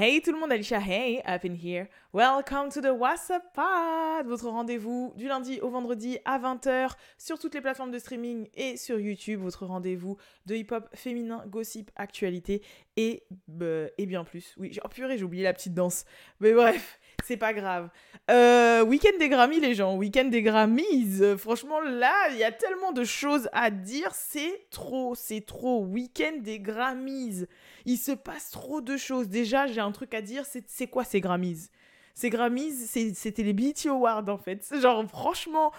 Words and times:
Hey 0.00 0.22
tout 0.22 0.30
le 0.30 0.38
monde, 0.38 0.52
Alicia, 0.52 0.78
hey, 0.78 1.20
up 1.26 1.44
in 1.44 1.56
here. 1.56 1.88
Welcome 2.12 2.70
to 2.70 2.80
the 2.80 2.96
WhatsApp 2.96 3.52
Pod, 3.52 4.28
votre 4.28 4.48
rendez-vous 4.48 5.12
du 5.16 5.26
lundi 5.26 5.58
au 5.60 5.70
vendredi 5.70 6.18
à 6.24 6.38
20h 6.38 6.92
sur 7.18 7.36
toutes 7.36 7.52
les 7.56 7.60
plateformes 7.60 7.90
de 7.90 7.98
streaming 7.98 8.48
et 8.54 8.76
sur 8.76 9.00
YouTube, 9.00 9.40
votre 9.40 9.66
rendez-vous 9.66 10.16
de 10.46 10.54
hip-hop 10.54 10.88
féminin, 10.94 11.42
gossip, 11.48 11.90
actualité 11.96 12.62
et, 12.96 13.24
bah, 13.48 13.86
et 13.98 14.06
bien 14.06 14.22
plus. 14.22 14.54
Oui, 14.56 14.78
oh 14.84 14.88
purée, 14.88 15.18
j'ai 15.18 15.24
oublié 15.24 15.42
la 15.42 15.52
petite 15.52 15.74
danse. 15.74 16.04
Mais 16.38 16.52
bref, 16.52 17.00
c'est 17.24 17.36
pas 17.36 17.52
grave. 17.52 17.88
Euh, 18.30 18.82
week-end 18.82 19.16
des 19.18 19.28
Grammys, 19.28 19.60
les 19.60 19.74
gens. 19.74 19.96
Week-end 19.96 20.24
des 20.24 20.42
Grammys. 20.42 21.36
Franchement, 21.36 21.80
là, 21.80 22.14
il 22.30 22.36
y 22.36 22.44
a 22.44 22.52
tellement 22.52 22.92
de 22.92 23.04
choses 23.04 23.48
à 23.52 23.70
dire. 23.70 24.14
C'est 24.14 24.66
trop, 24.70 25.14
c'est 25.14 25.44
trop. 25.44 25.84
Week-end 25.84 26.38
des 26.40 26.60
Grammys. 26.60 27.46
Il 27.84 27.98
se 27.98 28.12
passe 28.12 28.50
trop 28.50 28.80
de 28.80 28.96
choses. 28.96 29.28
Déjà, 29.28 29.66
j'ai 29.66 29.80
un 29.80 29.92
truc 29.92 30.14
à 30.14 30.22
dire. 30.22 30.44
C'est 30.66 30.86
quoi 30.86 31.04
ces 31.04 31.20
Grammys? 31.20 31.68
Ces 32.14 32.30
Grammys, 32.30 32.88
c'était 33.14 33.42
les 33.42 33.52
BET 33.52 33.86
Awards, 33.86 34.28
en 34.28 34.38
fait. 34.38 34.64
Genre, 34.80 35.04
franchement 35.08 35.72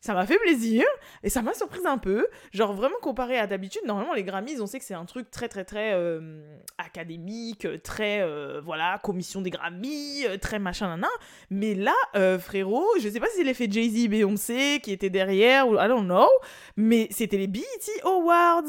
ça 0.00 0.14
m'a 0.14 0.26
fait 0.26 0.38
plaisir 0.38 0.84
et 1.22 1.28
ça 1.28 1.42
m'a 1.42 1.52
surprise 1.54 1.84
un 1.84 1.98
peu. 1.98 2.26
Genre 2.52 2.72
vraiment 2.72 2.96
comparé 3.02 3.38
à 3.38 3.46
d'habitude, 3.46 3.82
normalement 3.86 4.14
les 4.14 4.24
Grammys, 4.24 4.60
on 4.60 4.66
sait 4.66 4.78
que 4.78 4.84
c'est 4.84 4.94
un 4.94 5.04
truc 5.04 5.30
très 5.30 5.48
très 5.48 5.64
très 5.64 5.92
euh, 5.92 6.40
académique, 6.78 7.66
très 7.82 8.22
euh, 8.22 8.60
voilà, 8.64 8.98
commission 9.02 9.42
des 9.42 9.50
Grammys, 9.50 10.24
euh, 10.26 10.38
très 10.38 10.58
machin 10.58 10.88
nana. 10.88 11.08
Mais 11.50 11.74
là, 11.74 11.94
frérot, 12.38 12.86
je 13.00 13.08
sais 13.08 13.20
pas 13.20 13.26
si 13.28 13.38
c'est 13.38 13.44
l'effet 13.44 13.68
Jay-Z 13.70 14.08
Beyoncé 14.08 14.80
qui 14.82 14.92
était 14.92 15.10
derrière 15.10 15.68
ou 15.68 15.74
I 15.74 15.88
don't 15.88 16.04
know, 16.04 16.28
mais 16.76 17.08
c'était 17.10 17.36
les 17.36 17.46
BET 17.46 17.62
Awards. 18.04 18.68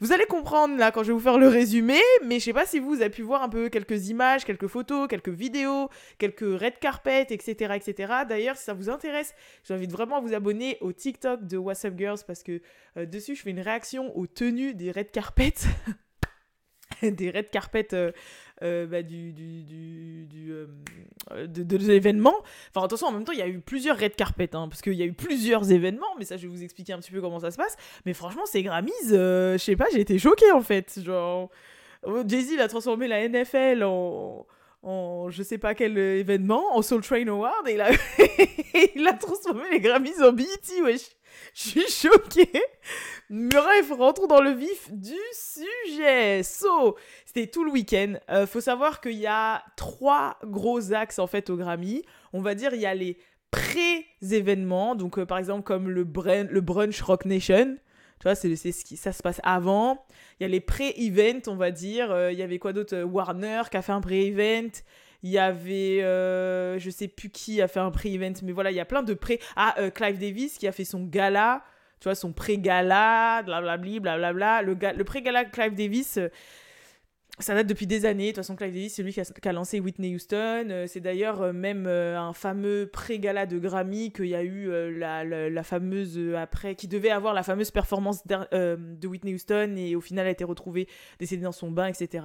Vous 0.00 0.12
allez 0.12 0.24
comprendre 0.24 0.78
là 0.78 0.90
quand 0.92 1.02
je 1.02 1.08
vais 1.08 1.12
vous 1.12 1.20
faire 1.20 1.38
le 1.38 1.48
résumé, 1.48 2.00
mais 2.24 2.38
je 2.38 2.46
sais 2.46 2.52
pas 2.54 2.64
si 2.64 2.78
vous 2.78 3.02
avez 3.02 3.10
pu 3.10 3.20
voir 3.20 3.42
un 3.42 3.50
peu 3.50 3.68
quelques 3.68 4.08
images, 4.08 4.46
quelques 4.46 4.66
photos, 4.66 5.06
quelques 5.06 5.28
vidéos, 5.28 5.90
quelques 6.16 6.40
red 6.40 6.78
carpet, 6.78 7.26
etc. 7.28 7.74
etc. 7.76 8.12
D'ailleurs, 8.26 8.56
si 8.56 8.64
ça 8.64 8.72
vous 8.72 8.88
intéresse, 8.88 9.34
j'invite 9.62 9.92
vraiment 9.92 10.16
à 10.16 10.20
vous 10.20 10.32
abonner 10.32 10.78
au 10.80 10.92
TikTok 10.92 11.46
de 11.46 11.58
WhatsApp 11.58 11.98
Girls 11.98 12.20
parce 12.26 12.42
que 12.42 12.62
euh, 12.96 13.04
dessus, 13.04 13.34
je 13.34 13.42
fais 13.42 13.50
une 13.50 13.60
réaction 13.60 14.16
aux 14.16 14.26
tenues 14.26 14.74
des 14.74 14.90
red 14.90 15.10
carpet. 15.10 15.52
des 17.02 17.30
red 17.30 17.50
carpet 17.50 17.88
euh, 17.92 18.10
euh, 18.62 18.86
bah, 18.86 19.02
du, 19.02 19.32
du, 19.32 19.62
du, 19.62 20.52
euh, 20.52 21.46
de, 21.46 21.76
l'événement. 21.76 22.34
Enfin, 22.74 22.84
attention, 22.84 23.08
en 23.08 23.12
même 23.12 23.24
temps, 23.24 23.32
il 23.32 23.38
y 23.38 23.42
a 23.42 23.48
eu 23.48 23.60
plusieurs 23.60 23.98
red 23.98 24.14
carpet, 24.14 24.54
hein, 24.54 24.68
parce 24.68 24.82
qu'il 24.82 24.94
y 24.94 25.02
a 25.02 25.06
eu 25.06 25.12
plusieurs 25.12 25.70
événements, 25.70 26.14
mais 26.18 26.24
ça, 26.24 26.36
je 26.36 26.42
vais 26.42 26.48
vous 26.48 26.62
expliquer 26.62 26.92
un 26.92 26.98
petit 26.98 27.12
peu 27.12 27.20
comment 27.20 27.40
ça 27.40 27.50
se 27.50 27.56
passe. 27.56 27.76
Mais 28.06 28.14
franchement, 28.14 28.46
ces 28.46 28.62
Grammys, 28.62 28.92
je 29.08 29.56
sais 29.58 29.76
pas, 29.76 29.86
j'ai 29.92 30.00
été 30.00 30.18
choquée 30.18 30.50
en 30.52 30.62
fait. 30.62 31.00
Genre, 31.02 31.50
Jay-Z, 32.26 32.52
il 32.52 32.60
a 32.60 32.68
transformé 32.68 33.08
la 33.08 33.28
NFL 33.28 33.82
en 33.84 34.46
en 34.82 35.28
je 35.30 35.42
sais 35.42 35.58
pas 35.58 35.74
quel 35.74 35.98
événement, 35.98 36.74
en 36.74 36.82
Soul 36.82 37.02
Train 37.02 37.26
Award, 37.26 37.68
et 37.68 37.74
il 37.74 37.80
a, 37.80 37.90
il 38.94 39.06
a 39.06 39.12
transformé 39.12 39.64
les 39.70 39.80
Grammys 39.80 40.22
en 40.22 40.32
BET, 40.32 40.46
wesh. 40.82 41.10
Je 41.54 41.60
suis 41.60 42.08
choquée. 42.08 42.50
Bref, 43.28 43.90
rentrons 43.96 44.26
dans 44.26 44.40
le 44.40 44.52
vif 44.52 44.90
du 44.92 45.18
sujet. 45.32 46.42
So, 46.42 46.96
c'était 47.24 47.46
tout 47.46 47.64
le 47.64 47.70
week-end. 47.70 48.14
Euh, 48.30 48.46
faut 48.46 48.60
savoir 48.60 49.00
qu'il 49.00 49.18
y 49.18 49.26
a 49.26 49.62
trois 49.76 50.38
gros 50.44 50.92
axes 50.92 51.18
en 51.18 51.26
fait 51.26 51.50
au 51.50 51.56
Grammy. 51.56 52.02
On 52.32 52.40
va 52.40 52.54
dire 52.54 52.74
il 52.74 52.80
y 52.80 52.86
a 52.86 52.94
les 52.94 53.18
pré-événements, 53.50 54.94
donc 54.94 55.18
euh, 55.18 55.26
par 55.26 55.38
exemple 55.38 55.62
comme 55.62 55.88
le, 55.88 56.02
le 56.02 56.60
brunch 56.60 57.00
Rock 57.02 57.24
Nation. 57.24 57.76
Tu 58.20 58.24
vois, 58.24 58.34
c'est 58.34 58.54
ce 58.54 58.84
qui 58.84 58.98
ça 58.98 59.12
se 59.12 59.22
passe 59.22 59.40
avant. 59.44 60.04
Il 60.38 60.42
y 60.42 60.46
a 60.46 60.48
les 60.48 60.60
pré-events, 60.60 61.48
on 61.48 61.56
va 61.56 61.70
dire. 61.70 62.10
Euh, 62.10 62.32
il 62.32 62.38
y 62.38 62.42
avait 62.42 62.58
quoi 62.58 62.74
d'autre? 62.74 63.02
Warner 63.02 63.62
qui 63.70 63.78
a 63.78 63.82
fait 63.82 63.92
un 63.92 64.02
pré-event. 64.02 64.70
Il 65.22 65.30
y 65.30 65.38
avait, 65.38 66.00
je 66.00 66.90
sais 66.90 67.08
plus 67.08 67.30
qui 67.30 67.60
a 67.60 67.68
fait 67.68 67.80
un 67.80 67.90
pré-event, 67.90 68.32
mais 68.42 68.52
voilà, 68.52 68.70
il 68.70 68.76
y 68.76 68.80
a 68.80 68.84
plein 68.84 69.02
de 69.02 69.14
pré. 69.14 69.40
Ah, 69.56 69.74
Clive 69.94 70.18
Davis 70.18 70.58
qui 70.58 70.66
a 70.66 70.72
fait 70.72 70.84
son 70.84 71.04
gala 71.04 71.62
tu 72.00 72.04
vois, 72.04 72.14
son 72.14 72.32
pré-gala, 72.32 73.42
blablabli, 73.42 74.00
blablabla. 74.00 74.62
Le, 74.62 74.74
le 74.74 75.04
pré-gala 75.04 75.44
Clive 75.44 75.74
Davis, 75.74 76.16
euh, 76.16 76.28
ça 77.38 77.54
date 77.54 77.66
depuis 77.66 77.86
des 77.86 78.06
années. 78.06 78.28
De 78.28 78.28
toute 78.30 78.36
façon, 78.36 78.56
Clive 78.56 78.72
Davis, 78.72 78.94
c'est 78.94 79.02
lui 79.02 79.12
qui 79.12 79.20
a, 79.20 79.52
lancé 79.52 79.80
Whitney 79.80 80.14
Houston. 80.14 80.68
Euh, 80.70 80.86
c'est 80.86 81.00
d'ailleurs 81.00 81.42
euh, 81.42 81.52
même 81.52 81.86
un 81.86 82.32
fameux 82.32 82.88
pré-gala 82.90 83.44
de 83.44 83.58
Grammy 83.58 84.12
qu'il 84.12 84.28
y 84.28 84.34
a 84.34 84.42
eu 84.42 84.70
la, 84.98 85.24
la, 85.24 85.62
fameuse 85.62 86.18
après, 86.38 86.74
qui 86.74 86.88
devait 86.88 87.10
avoir 87.10 87.34
la 87.34 87.42
fameuse 87.42 87.70
performance 87.70 88.26
de 88.26 89.06
Whitney 89.06 89.34
Houston 89.34 89.74
et 89.76 89.94
au 89.94 90.00
final 90.00 90.26
a 90.26 90.30
été 90.30 90.44
retrouvée 90.44 90.88
décédée 91.18 91.42
dans 91.42 91.52
son 91.52 91.70
bain, 91.70 91.86
etc. 91.86 92.24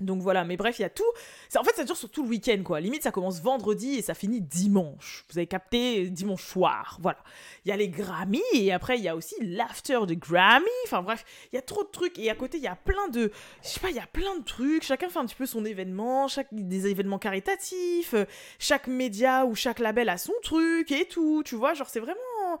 Donc 0.00 0.22
voilà, 0.22 0.44
mais 0.44 0.56
bref, 0.56 0.78
il 0.78 0.82
y 0.82 0.84
a 0.84 0.90
tout. 0.90 1.10
En 1.56 1.64
fait, 1.64 1.74
ça 1.74 1.82
dure 1.82 1.96
sur 1.96 2.08
tout 2.08 2.22
le 2.22 2.28
week-end, 2.28 2.62
quoi. 2.64 2.78
Limite, 2.78 3.02
ça 3.02 3.10
commence 3.10 3.40
vendredi 3.40 3.96
et 3.96 4.02
ça 4.02 4.14
finit 4.14 4.40
dimanche. 4.40 5.24
Vous 5.28 5.38
avez 5.38 5.48
capté 5.48 6.08
dimanche 6.08 6.44
soir. 6.44 6.98
Voilà. 7.00 7.18
Il 7.64 7.70
y 7.70 7.72
a 7.72 7.76
les 7.76 7.88
Grammy 7.88 8.40
et 8.54 8.72
après, 8.72 8.96
il 8.98 9.02
y 9.02 9.08
a 9.08 9.16
aussi 9.16 9.34
l'after 9.40 9.98
de 10.06 10.14
Grammy. 10.14 10.66
Enfin 10.84 11.02
bref, 11.02 11.24
il 11.52 11.56
y 11.56 11.58
a 11.58 11.62
trop 11.62 11.82
de 11.82 11.88
trucs. 11.88 12.16
Et 12.16 12.30
à 12.30 12.36
côté, 12.36 12.58
il 12.58 12.62
y 12.62 12.68
a 12.68 12.76
plein 12.76 13.08
de. 13.08 13.32
Je 13.64 13.68
sais 13.68 13.80
pas, 13.80 13.90
il 13.90 13.96
y 13.96 14.00
a 14.00 14.06
plein 14.06 14.38
de 14.38 14.44
trucs. 14.44 14.84
Chacun 14.84 15.08
fait 15.08 15.18
un 15.18 15.26
petit 15.26 15.34
peu 15.34 15.46
son 15.46 15.64
événement, 15.64 16.28
chaque... 16.28 16.48
des 16.52 16.86
événements 16.86 17.18
caritatifs. 17.18 18.14
Chaque 18.60 18.86
média 18.86 19.46
ou 19.46 19.56
chaque 19.56 19.80
label 19.80 20.10
a 20.10 20.16
son 20.16 20.34
truc 20.44 20.92
et 20.92 21.08
tout. 21.08 21.42
Tu 21.44 21.56
vois, 21.56 21.74
genre, 21.74 21.88
c'est 21.88 21.98
vraiment 21.98 22.60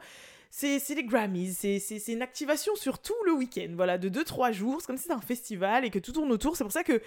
c'est 0.50 0.94
les 0.94 1.04
Grammys, 1.04 1.54
c'est 1.54 2.08
une 2.08 2.22
activation 2.22 2.74
sur 2.76 2.98
tout 2.98 3.14
le 3.26 3.32
week-end, 3.32 3.68
voilà, 3.74 3.98
de 3.98 4.08
2-3 4.08 4.52
jours, 4.52 4.80
c'est 4.80 4.86
comme 4.86 4.96
si 4.96 5.04
c'était 5.04 5.14
un 5.14 5.20
festival 5.20 5.84
et 5.84 5.90
que 5.90 5.98
tout 5.98 6.12
tourne 6.12 6.32
autour, 6.32 6.56
c'est 6.56 6.64
pour 6.64 6.72
ça 6.72 6.84
que, 6.84 7.00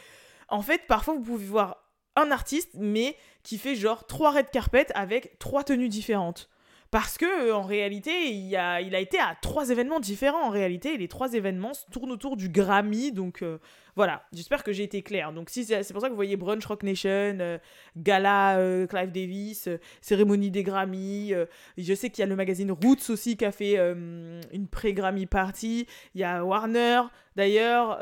en 0.50 0.62
fait, 0.62 0.84
parfois 0.88 1.16
vous 1.16 1.22
pouvez 1.22 1.46
voir 1.46 1.84
un 2.16 2.32
artiste, 2.32 2.72
mais 2.76 3.16
qui 3.44 3.58
fait 3.58 3.76
genre 3.76 4.06
3 4.06 4.32
red 4.32 4.50
carpet 4.52 4.88
avec 4.94 5.40
3 5.40 5.64
tenues 5.64 5.90
différentes. 5.90 6.50
Parce 6.92 7.18
que 7.18 7.48
euh, 7.48 7.56
en 7.56 7.64
réalité, 7.64 8.30
il 8.30 8.54
a, 8.58 8.82
il 8.82 8.94
a 8.96 9.00
été 9.00 9.18
à 9.18 9.38
trois 9.42 9.70
événements 9.70 10.02
différents 10.02 10.46
en 10.46 10.50
réalité, 10.50 10.94
et 10.94 10.98
les 10.98 11.08
trois 11.08 11.34
événements 11.34 11.72
tournent 11.90 12.12
autour 12.12 12.36
du 12.36 12.50
Grammy, 12.50 13.14
donc 13.14 13.42
euh, 13.44 13.60
voilà, 13.96 14.26
j'espère 14.34 14.64
que 14.64 14.72
j'ai 14.72 14.84
été 14.84 15.02
clair. 15.02 15.34
Donc 15.34 15.50
si 15.50 15.66
c'est 15.66 15.92
pour 15.92 16.02
ça 16.02 16.08
que 16.08 16.12
vous 16.12 16.16
voyez 16.16 16.38
Brunch 16.38 16.66
Rock 16.66 16.84
Nation, 16.84 17.10
euh, 17.10 17.58
Gala 17.98 18.58
Clive 18.88 19.12
Davis, 19.12 19.70
cérémonie 20.02 20.52
des 20.52 20.64
Grammy, 20.64 21.34
je 21.78 21.94
sais 21.94 22.10
qu'il 22.10 22.22
y 22.22 22.24
a 22.24 22.28
le 22.28 22.36
magazine 22.36 22.72
Roots 22.72 23.10
aussi 23.10 23.38
qui 23.38 23.46
a 23.46 23.52
fait 23.52 23.78
une 23.78 24.68
pré-Grammy 24.70 25.26
party, 25.26 25.88
il 26.16 26.22
y 26.22 26.24
a 26.24 26.44
Warner 26.44 27.02
d'ailleurs 27.36 28.00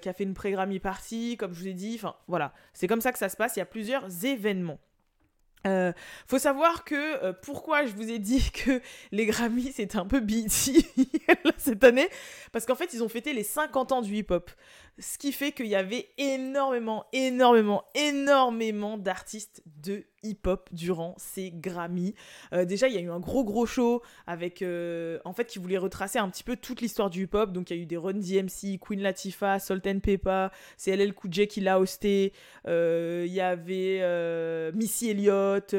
qui 0.00 0.08
a 0.08 0.12
fait 0.12 0.24
une 0.24 0.34
pré-Grammy 0.34 0.80
party, 0.80 1.36
comme 1.36 1.52
je 1.52 1.60
vous 1.60 1.68
ai 1.68 1.74
dit, 1.74 1.94
enfin 1.96 2.16
voilà, 2.28 2.52
c'est 2.72 2.86
comme 2.86 3.00
ça 3.00 3.12
que 3.12 3.18
ça 3.18 3.28
se 3.28 3.36
passe, 3.36 3.56
il 3.56 3.60
y 3.60 3.62
a 3.62 3.66
plusieurs 3.66 4.24
événements. 4.24 4.78
Euh, 5.66 5.92
faut 6.28 6.38
savoir 6.38 6.84
que 6.84 6.94
euh, 7.24 7.32
pourquoi 7.32 7.86
je 7.86 7.92
vous 7.92 8.10
ai 8.10 8.18
dit 8.18 8.50
que 8.54 8.80
les 9.10 9.26
Grammys 9.26 9.72
c'était 9.74 9.98
un 9.98 10.06
peu 10.06 10.20
BT 10.20 10.86
cette 11.56 11.82
année? 11.84 12.08
Parce 12.52 12.66
qu'en 12.66 12.76
fait 12.76 12.92
ils 12.94 13.02
ont 13.02 13.08
fêté 13.08 13.32
les 13.32 13.42
50 13.42 13.92
ans 13.92 14.02
du 14.02 14.14
hip-hop 14.14 14.50
ce 14.98 15.18
qui 15.18 15.32
fait 15.32 15.52
qu'il 15.52 15.66
y 15.66 15.74
avait 15.74 16.08
énormément 16.16 17.04
énormément 17.12 17.84
énormément 17.94 18.96
d'artistes 18.96 19.62
de 19.66 20.04
hip-hop 20.26 20.68
durant 20.72 21.14
ces 21.18 21.50
Grammys. 21.52 22.14
Euh, 22.52 22.64
déjà, 22.64 22.88
il 22.88 22.94
y 22.94 22.98
a 22.98 23.00
eu 23.00 23.10
un 23.10 23.20
gros 23.20 23.44
gros 23.44 23.66
show 23.66 24.02
avec, 24.26 24.62
euh, 24.62 25.18
en 25.24 25.32
fait, 25.32 25.44
qui 25.44 25.58
voulait 25.58 25.78
retracer 25.78 26.18
un 26.18 26.28
petit 26.28 26.42
peu 26.42 26.56
toute 26.56 26.80
l'histoire 26.80 27.10
du 27.10 27.24
hip-hop. 27.24 27.52
Donc, 27.52 27.70
il 27.70 27.76
y 27.76 27.80
a 27.80 27.82
eu 27.82 27.86
des 27.86 27.96
Run 27.96 28.14
DMC, 28.14 28.78
Queen 28.80 29.00
Latifah, 29.00 29.58
Sultan 29.58 30.00
Peppa, 30.00 30.50
c'est 30.76 30.96
LL 30.96 31.14
Cool 31.14 31.32
J 31.32 31.46
qui 31.46 31.60
l'a 31.60 31.78
hosté. 31.78 32.32
Euh, 32.66 33.24
il 33.26 33.32
y 33.32 33.40
avait 33.40 34.02
Missy 34.72 35.10
Elliott. 35.10 35.74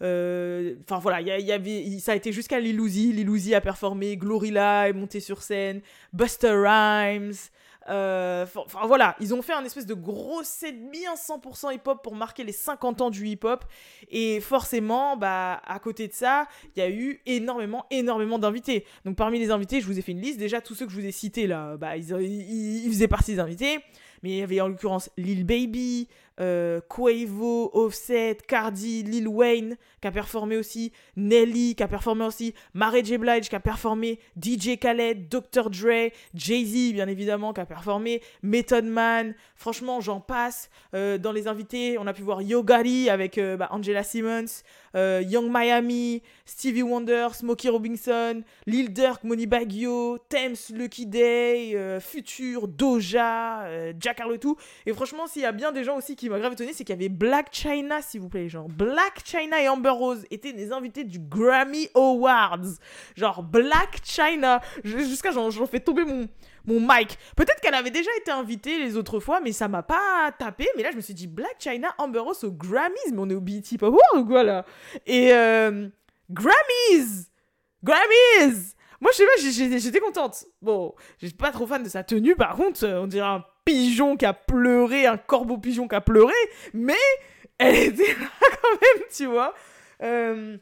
Enfin 0.00 0.98
voilà, 0.98 1.20
il 1.20 1.46
y, 1.46 1.52
avait, 1.52 1.98
ça 1.98 2.12
a 2.12 2.14
été 2.14 2.32
jusqu'à. 2.32 2.60
Lil 2.60 2.80
Uzi 2.80 3.54
a 3.54 3.60
performé, 3.60 4.16
Glorilla 4.16 4.88
est 4.88 4.92
monté 4.92 5.20
sur 5.20 5.42
scène, 5.42 5.80
Buster 6.12 6.54
Rhymes. 6.54 7.34
Euh, 7.88 8.46
enfin 8.56 8.86
voilà, 8.86 9.16
ils 9.20 9.34
ont 9.34 9.42
fait 9.42 9.52
un 9.52 9.64
espèce 9.64 9.86
de 9.86 9.94
gros 9.94 10.42
set 10.42 10.90
bien 10.90 11.14
100% 11.14 11.74
hip-hop 11.74 12.02
pour 12.02 12.14
marquer 12.14 12.44
les 12.44 12.52
50 12.52 13.00
ans 13.00 13.10
du 13.10 13.26
hip-hop. 13.26 13.64
Et 14.10 14.40
forcément, 14.40 15.16
bah, 15.16 15.60
à 15.66 15.78
côté 15.78 16.08
de 16.08 16.12
ça, 16.12 16.46
il 16.76 16.80
y 16.80 16.82
a 16.82 16.90
eu 16.90 17.20
énormément, 17.26 17.86
énormément 17.90 18.38
d'invités. 18.38 18.84
Donc 19.04 19.16
parmi 19.16 19.38
les 19.38 19.50
invités, 19.50 19.80
je 19.80 19.86
vous 19.86 19.98
ai 19.98 20.02
fait 20.02 20.12
une 20.12 20.20
liste. 20.20 20.38
Déjà, 20.38 20.60
tous 20.60 20.74
ceux 20.74 20.86
que 20.86 20.92
je 20.92 21.00
vous 21.00 21.06
ai 21.06 21.12
cités 21.12 21.46
là, 21.46 21.76
bah, 21.76 21.96
ils, 21.96 22.10
ils 22.12 22.90
faisaient 22.90 23.08
partie 23.08 23.32
des 23.32 23.40
invités. 23.40 23.78
Mais 24.22 24.30
il 24.30 24.36
y 24.38 24.42
avait 24.42 24.60
en 24.62 24.68
l'occurrence 24.68 25.10
Lil 25.18 25.44
Baby, 25.44 26.08
euh, 26.40 26.80
Quavo, 26.88 27.70
Offset, 27.72 28.38
Cardi, 28.46 29.02
Lil 29.02 29.28
Wayne 29.28 29.76
qui 30.00 30.08
a 30.08 30.12
performé 30.12 30.56
aussi, 30.56 30.92
Nelly 31.16 31.74
qui 31.74 31.82
a 31.82 31.88
performé 31.88 32.24
aussi, 32.24 32.54
Mary 32.74 33.04
J. 33.04 33.18
Blige 33.18 33.48
qui 33.48 33.56
a 33.56 33.60
performé, 33.60 34.18
DJ 34.40 34.78
Khaled, 34.78 35.28
Dr. 35.28 35.70
Dre, 35.70 36.10
Jay-Z 36.34 36.92
bien 36.92 37.08
évidemment 37.08 37.52
qui 37.52 37.60
a 37.60 37.66
performé, 37.66 38.20
Method 38.42 38.84
Man, 38.84 39.34
franchement 39.56 40.00
j'en 40.00 40.20
passe. 40.20 40.70
Euh, 40.94 41.18
dans 41.18 41.32
les 41.32 41.48
invités, 41.48 41.96
on 41.98 42.06
a 42.06 42.12
pu 42.12 42.22
voir 42.22 42.42
Yo 42.42 42.64
avec 43.08 43.38
euh, 43.38 43.56
bah, 43.56 43.68
Angela 43.70 44.02
Simmons, 44.02 44.62
euh, 44.96 45.22
Young 45.26 45.50
Miami, 45.50 46.22
Stevie 46.44 46.82
Wonder, 46.82 47.28
Smokey 47.32 47.68
Robinson, 47.68 48.42
Lil 48.66 48.92
Durk, 48.92 49.24
Money 49.24 49.46
Baggio, 49.46 50.18
Thames, 50.28 50.56
Lucky 50.72 51.06
Day, 51.06 51.72
euh, 51.74 52.00
Future, 52.00 52.68
Doja, 52.68 53.64
euh, 53.64 53.92
Jack 53.98 54.20
Harlow, 54.20 54.36
Et 54.86 54.92
franchement, 54.92 55.26
s'il 55.26 55.42
y 55.42 55.46
a 55.46 55.52
bien 55.52 55.72
des 55.72 55.84
gens 55.84 55.96
aussi 55.96 56.16
qui 56.16 56.23
m'ont 56.30 56.38
grave 56.38 56.52
étonné, 56.52 56.72
c'est 56.72 56.84
qu'il 56.84 56.94
y 56.94 56.98
avait 56.98 57.08
Black 57.08 57.48
China, 57.52 58.00
s'il 58.02 58.20
vous 58.20 58.28
plaît. 58.28 58.48
Genre, 58.48 58.68
Black 58.68 59.22
China 59.24 59.60
et 59.60 59.68
Amber 59.68 59.90
Rose 59.90 60.24
étaient 60.30 60.52
des 60.52 60.72
invités 60.72 61.04
du 61.04 61.18
Grammy 61.18 61.88
Awards. 61.94 62.78
Genre, 63.16 63.42
Black 63.42 64.00
China. 64.04 64.60
Jusqu'à 64.84 65.30
j'en 65.30 65.50
fais 65.66 65.80
tomber 65.80 66.04
mon, 66.04 66.28
mon 66.66 66.80
mic. 66.80 67.18
Peut-être 67.36 67.60
qu'elle 67.60 67.74
avait 67.74 67.90
déjà 67.90 68.10
été 68.20 68.30
invitée 68.30 68.78
les 68.78 68.96
autres 68.96 69.20
fois, 69.20 69.40
mais 69.40 69.52
ça 69.52 69.68
m'a 69.68 69.82
pas 69.82 70.32
tapé. 70.38 70.68
Mais 70.76 70.82
là, 70.82 70.90
je 70.90 70.96
me 70.96 71.00
suis 71.00 71.14
dit, 71.14 71.26
Black 71.26 71.56
China, 71.58 71.94
Amber 71.98 72.20
Rose 72.20 72.44
au 72.44 72.52
Grammys? 72.52 73.12
Mais 73.12 73.18
on 73.18 73.30
est 73.30 73.34
au 73.34 73.40
BET 73.40 73.62
Pop 73.78 73.94
ou 74.14 74.24
quoi, 74.24 74.42
là? 74.42 74.64
Et 75.06 75.32
euh, 75.32 75.88
Grammys 76.30 77.30
Grammys 77.82 78.74
Moi, 79.00 79.10
je 79.12 79.16
sais 79.16 79.68
pas, 79.68 79.78
j'étais 79.78 80.00
contente. 80.00 80.46
Bon, 80.62 80.94
j'étais 81.18 81.36
pas 81.36 81.52
trop 81.52 81.66
fan 81.66 81.82
de 81.82 81.88
sa 81.88 82.02
tenue, 82.02 82.34
par 82.34 82.56
contre, 82.56 82.86
on 82.86 83.06
dirait 83.06 83.26
un 83.26 83.44
pigeon 83.64 84.16
qui 84.16 84.26
a 84.26 84.32
pleuré, 84.32 85.06
un 85.06 85.16
corbeau 85.16 85.58
pigeon 85.58 85.88
qui 85.88 85.94
a 85.94 86.00
pleuré, 86.00 86.34
mais 86.72 86.94
elle 87.58 87.76
était 87.76 88.14
là 88.20 88.28
quand 88.40 88.70
même, 88.72 89.06
tu 89.10 89.26
vois. 89.26 89.54
Euh, 90.02 90.56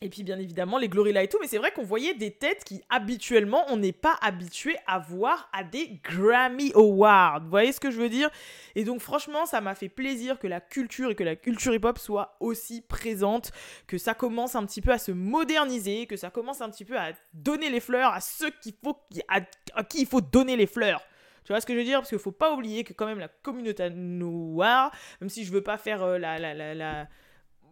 et 0.00 0.08
puis 0.10 0.22
bien 0.22 0.38
évidemment 0.38 0.78
les 0.78 0.88
Glory 0.88 1.10
et 1.16 1.28
tout, 1.28 1.38
mais 1.40 1.48
c'est 1.48 1.58
vrai 1.58 1.72
qu'on 1.72 1.82
voyait 1.82 2.14
des 2.14 2.30
têtes 2.30 2.62
qui 2.62 2.82
habituellement 2.88 3.64
on 3.68 3.76
n'est 3.76 3.92
pas 3.92 4.16
habitué 4.22 4.76
à 4.86 5.00
voir 5.00 5.50
à 5.52 5.64
des 5.64 6.00
Grammy 6.04 6.72
Awards. 6.74 7.40
Vous 7.42 7.50
voyez 7.50 7.72
ce 7.72 7.80
que 7.80 7.90
je 7.90 8.00
veux 8.00 8.08
dire? 8.08 8.30
Et 8.76 8.84
donc 8.84 9.00
franchement 9.00 9.44
ça 9.44 9.60
m'a 9.60 9.74
fait 9.74 9.88
plaisir 9.88 10.38
que 10.38 10.46
la 10.46 10.60
culture 10.60 11.10
et 11.10 11.14
que 11.16 11.24
la 11.24 11.34
culture 11.34 11.74
hip-hop 11.74 11.98
soit 11.98 12.36
aussi 12.38 12.80
présente, 12.80 13.50
que 13.88 13.98
ça 13.98 14.14
commence 14.14 14.54
un 14.54 14.64
petit 14.66 14.80
peu 14.80 14.92
à 14.92 14.98
se 14.98 15.10
moderniser, 15.10 16.06
que 16.06 16.16
ça 16.16 16.30
commence 16.30 16.60
un 16.60 16.70
petit 16.70 16.84
peu 16.84 16.96
à 16.96 17.10
donner 17.32 17.68
les 17.68 17.80
fleurs 17.80 18.12
à 18.12 18.20
ceux 18.20 18.52
faut, 18.84 18.96
à, 19.26 19.40
qui 19.82 20.02
il 20.02 20.06
faut 20.06 20.20
donner 20.20 20.54
les 20.54 20.68
fleurs. 20.68 21.02
Tu 21.48 21.54
vois 21.54 21.62
ce 21.62 21.66
que 21.66 21.72
je 21.72 21.78
veux 21.78 21.84
dire? 21.84 22.00
Parce 22.00 22.10
qu'il 22.10 22.18
faut 22.18 22.30
pas 22.30 22.52
oublier 22.52 22.84
que 22.84 22.92
quand 22.92 23.06
même 23.06 23.20
la 23.20 23.28
communauté 23.28 23.88
noire, 23.88 24.94
même 25.22 25.30
si 25.30 25.46
je 25.46 25.50
veux 25.50 25.62
pas 25.62 25.78
faire 25.78 26.02
euh, 26.02 26.18
la, 26.18 26.38
la, 26.38 26.74
la, 26.74 27.08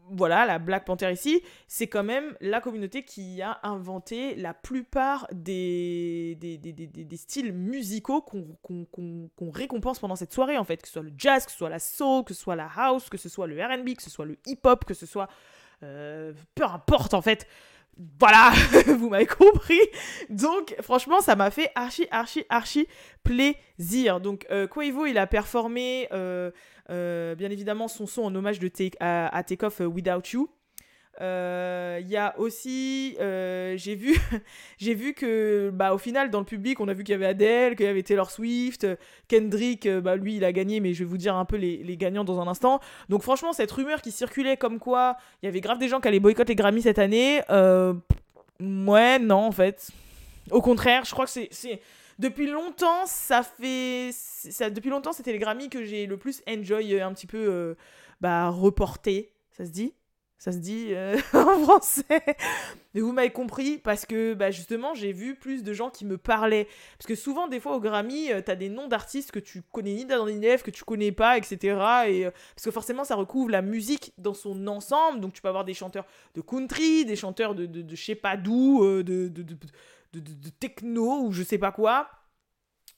voilà, 0.09 0.47
la 0.47 0.59
Black 0.59 0.87
Panther 0.87 1.13
ici, 1.13 1.43
c'est 1.69 1.87
quand 1.87 2.03
même 2.03 2.35
la 2.41 2.63
communauté 2.63 3.03
qui 3.05 3.43
a 3.43 3.61
inventé 3.65 4.35
la 4.35 4.55
plupart 4.55 5.27
des, 5.31 6.39
des, 6.41 6.57
des, 6.57 6.73
des 6.73 7.17
styles 7.19 7.53
musicaux 7.53 8.23
qu'on 8.23 9.51
récompense 9.51 9.99
pendant 9.99 10.17
cette 10.17 10.33
soirée, 10.33 10.57
en 10.57 10.65
fait. 10.65 10.81
Que 10.81 10.89
ce 10.89 10.95
soit 10.95 11.03
le 11.03 11.13
jazz, 11.19 11.45
que 11.45 11.53
ce 11.53 11.59
soit 11.59 11.69
la 11.69 11.79
soul, 11.79 12.25
que 12.25 12.33
ce 12.33 12.41
soit 12.41 12.57
la 12.57 12.71
house, 12.75 13.11
que 13.11 13.19
ce 13.19 13.29
soit 13.29 13.47
le 13.47 13.63
RB, 13.63 13.95
que 13.95 14.03
ce 14.03 14.09
soit 14.09 14.25
le 14.25 14.39
hip-hop, 14.47 14.87
que 14.87 14.95
ce 14.95 15.05
soit... 15.05 15.29
Euh, 15.83 16.33
peu 16.55 16.65
importe, 16.65 17.13
en 17.13 17.21
fait 17.21 17.47
voilà, 18.21 18.53
vous 18.87 19.09
m'avez 19.09 19.27
compris. 19.27 19.81
Donc, 20.29 20.75
franchement, 20.83 21.21
ça 21.21 21.35
m'a 21.35 21.51
fait 21.51 21.71
archi, 21.75 22.07
archi, 22.11 22.45
archi 22.49 22.87
plaisir. 23.23 24.21
Donc, 24.21 24.47
euh, 24.51 24.67
Quavo, 24.67 25.07
il 25.07 25.19
a 25.19 25.27
performé, 25.27 26.09
euh, 26.13 26.51
euh, 26.91 27.35
bien 27.35 27.51
évidemment, 27.51 27.89
son 27.89 28.07
son 28.07 28.23
en 28.23 28.35
hommage 28.35 28.59
take, 28.59 28.97
à, 29.01 29.43
Take 29.47 29.65
Off 29.65 29.81
Without 29.81 30.23
You. 30.33 30.49
Il 31.21 32.09
y 32.09 32.17
a 32.17 32.35
aussi, 32.39 33.17
j'ai 33.19 33.95
vu, 33.95 34.17
j'ai 34.79 34.95
vu 34.95 35.15
que, 35.15 35.71
bah, 35.73 35.95
au 35.95 35.99
final, 35.99 36.31
dans 36.31 36.41
le 36.41 36.45
public, 36.45 36.81
on 36.81 36.89
a 36.89 36.95
vu 36.95 37.05
qu'il 37.05 37.13
y 37.13 37.17
avait 37.17 37.27
Adele, 37.27 37.77
qu'il 37.77 37.87
y 37.87 37.89
avait 37.89 38.03
Taylor 38.03 38.31
Swift, 38.31 38.87
Kendrick, 39.29 39.89
bah, 39.89 40.17
lui, 40.17 40.37
il 40.37 40.45
a 40.45 40.53
gagné, 40.53 40.81
mais 40.81 40.95
je 40.95 41.01
vais 41.01 41.09
vous 41.09 41.19
dire 41.19 41.37
un 41.37 41.45
peu 41.45 41.57
les, 41.57 41.79
les, 41.79 41.97
gagnants 41.97 42.25
dans 42.25 42.41
un 42.41 42.47
instant. 42.49 42.81
Donc, 43.09 43.23
franchement, 43.23 43.53
cette 43.53 43.71
rumeur 43.73 44.03
qui 44.03 44.13
circulait 44.13 44.57
comme 44.57 44.79
quoi 44.79 45.17
il 45.43 45.47
y 45.47 45.49
avait 45.49 45.61
grave 45.61 45.79
des 45.79 45.89
gens 45.89 46.01
qui 46.01 46.09
allaient 46.09 46.21
boycotter 46.21 46.53
les 46.53 46.57
Grammy 46.57 46.83
cette 46.83 46.99
année, 46.99 47.41
ouais, 47.51 49.19
non, 49.19 49.47
en 49.47 49.53
fait. 49.53 49.91
Au 50.51 50.63
contraire, 50.63 51.05
je 51.05 51.11
crois 51.11 51.27
que 51.27 51.33
c'est 51.51 51.81
depuis 52.19 52.47
longtemps, 52.47 53.07
ça 53.07 53.43
fait. 53.43 54.11
Ça, 54.13 54.71
depuis 54.71 54.91
longtemps, 54.91 55.13
c'était 55.13 55.33
les 55.33 55.39
Grammy 55.39 55.69
que 55.69 55.85
j'ai 55.85 56.07
le 56.07 56.17
plus 56.17 56.43
enjoy, 56.49 56.95
euh, 56.95 57.07
un 57.07 57.13
petit 57.13 57.27
peu 57.27 57.39
euh, 57.39 57.75
bah, 58.21 58.49
reporté. 58.49 59.33
Ça 59.51 59.65
se 59.65 59.71
dit 59.71 59.93
Ça 60.39 60.53
se 60.53 60.59
dit 60.59 60.89
euh, 60.91 61.17
en 61.33 61.59
français. 61.61 62.05
Mais 62.95 63.01
vous 63.01 63.13
m'avez 63.13 63.31
compris 63.31 63.79
parce 63.79 64.05
que 64.07 64.35
bah, 64.35 64.51
justement, 64.51 64.95
j'ai 64.95 65.13
vu 65.13 65.35
plus 65.35 65.63
de 65.63 65.73
gens 65.73 65.91
qui 65.91 66.05
me 66.05 66.19
parlaient. 66.19 66.69
Parce 66.99 67.07
que 67.07 67.15
souvent, 67.15 67.49
des 67.49 67.61
fois, 67.61 67.77
au 67.77 67.81
Grammy, 67.81 68.31
t'as 68.45 68.55
des 68.55 68.69
noms 68.69 68.89
d'artistes 68.89 69.33
que 69.33 69.39
tu 69.39 69.63
connais 69.73 69.95
ni 69.95 70.05
dans 70.05 70.25
les 70.25 70.59
que 70.59 70.71
tu 70.71 70.85
connais 70.85 71.13
pas, 71.13 71.39
etc. 71.39 71.59
Et, 72.09 72.25
parce 72.25 72.65
que 72.65 72.71
forcément, 72.71 73.05
ça 73.05 73.15
recouvre 73.15 73.51
la 73.51 73.63
musique 73.63 74.13
dans 74.19 74.35
son 74.35 74.67
ensemble. 74.67 75.21
Donc, 75.21 75.33
tu 75.33 75.43
peux 75.43 75.49
avoir 75.49 75.65
des 75.65 75.75
chanteurs 75.75 76.07
de 76.35 76.41
country, 76.41 77.05
des 77.05 77.17
chanteurs 77.17 77.55
de, 77.55 77.67
de, 77.67 77.83
de 77.83 77.97
je 77.97 78.05
sais 78.05 78.15
pas 78.15 78.37
d'où, 78.37 78.85
de, 78.85 79.29
de 79.29 79.43
de, 80.21 80.51
techno 80.51 81.23
ou 81.23 81.33
je 81.33 81.43
sais 81.43 81.59
pas 81.59 81.73
quoi 81.73 82.09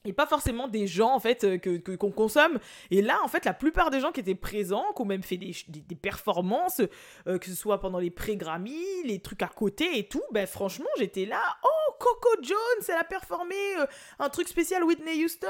et 0.05 0.13
pas 0.13 0.25
forcément 0.25 0.67
des 0.67 0.87
gens 0.87 1.13
en 1.13 1.19
fait 1.19 1.43
euh, 1.43 1.57
que 1.57 1.95
qu'on 1.95 2.11
consomme. 2.11 2.59
Et 2.89 3.01
là 3.01 3.19
en 3.23 3.27
fait 3.27 3.43
la 3.45 3.53
plupart 3.53 3.89
des 3.89 3.99
gens 3.99 4.11
qui 4.11 4.21
étaient 4.21 4.35
présents 4.35 4.85
qui 4.95 5.01
ont 5.01 5.05
même 5.05 5.23
fait 5.23 5.37
des, 5.37 5.53
performances 6.01 6.81
euh, 7.27 7.37
que 7.37 7.47
ce 7.47 7.55
soit 7.55 7.79
pendant 7.79 7.99
les 7.99 8.09
pré-Grammy 8.09 9.03
les 9.03 9.19
trucs 9.19 9.41
à 9.41 9.47
côté 9.47 9.99
et 9.99 10.07
tout 10.07 10.23
ben 10.31 10.47
franchement 10.47 10.87
j'étais 10.97 11.25
là 11.25 11.41
oh 11.63 11.93
Coco 11.99 12.29
Jones 12.41 12.85
elle 12.87 12.95
a 12.95 13.03
performé 13.03 13.55
euh, 13.77 13.85
un 14.19 14.29
truc 14.29 14.47
spécial 14.47 14.83
Whitney 14.83 15.23
Houston. 15.23 15.49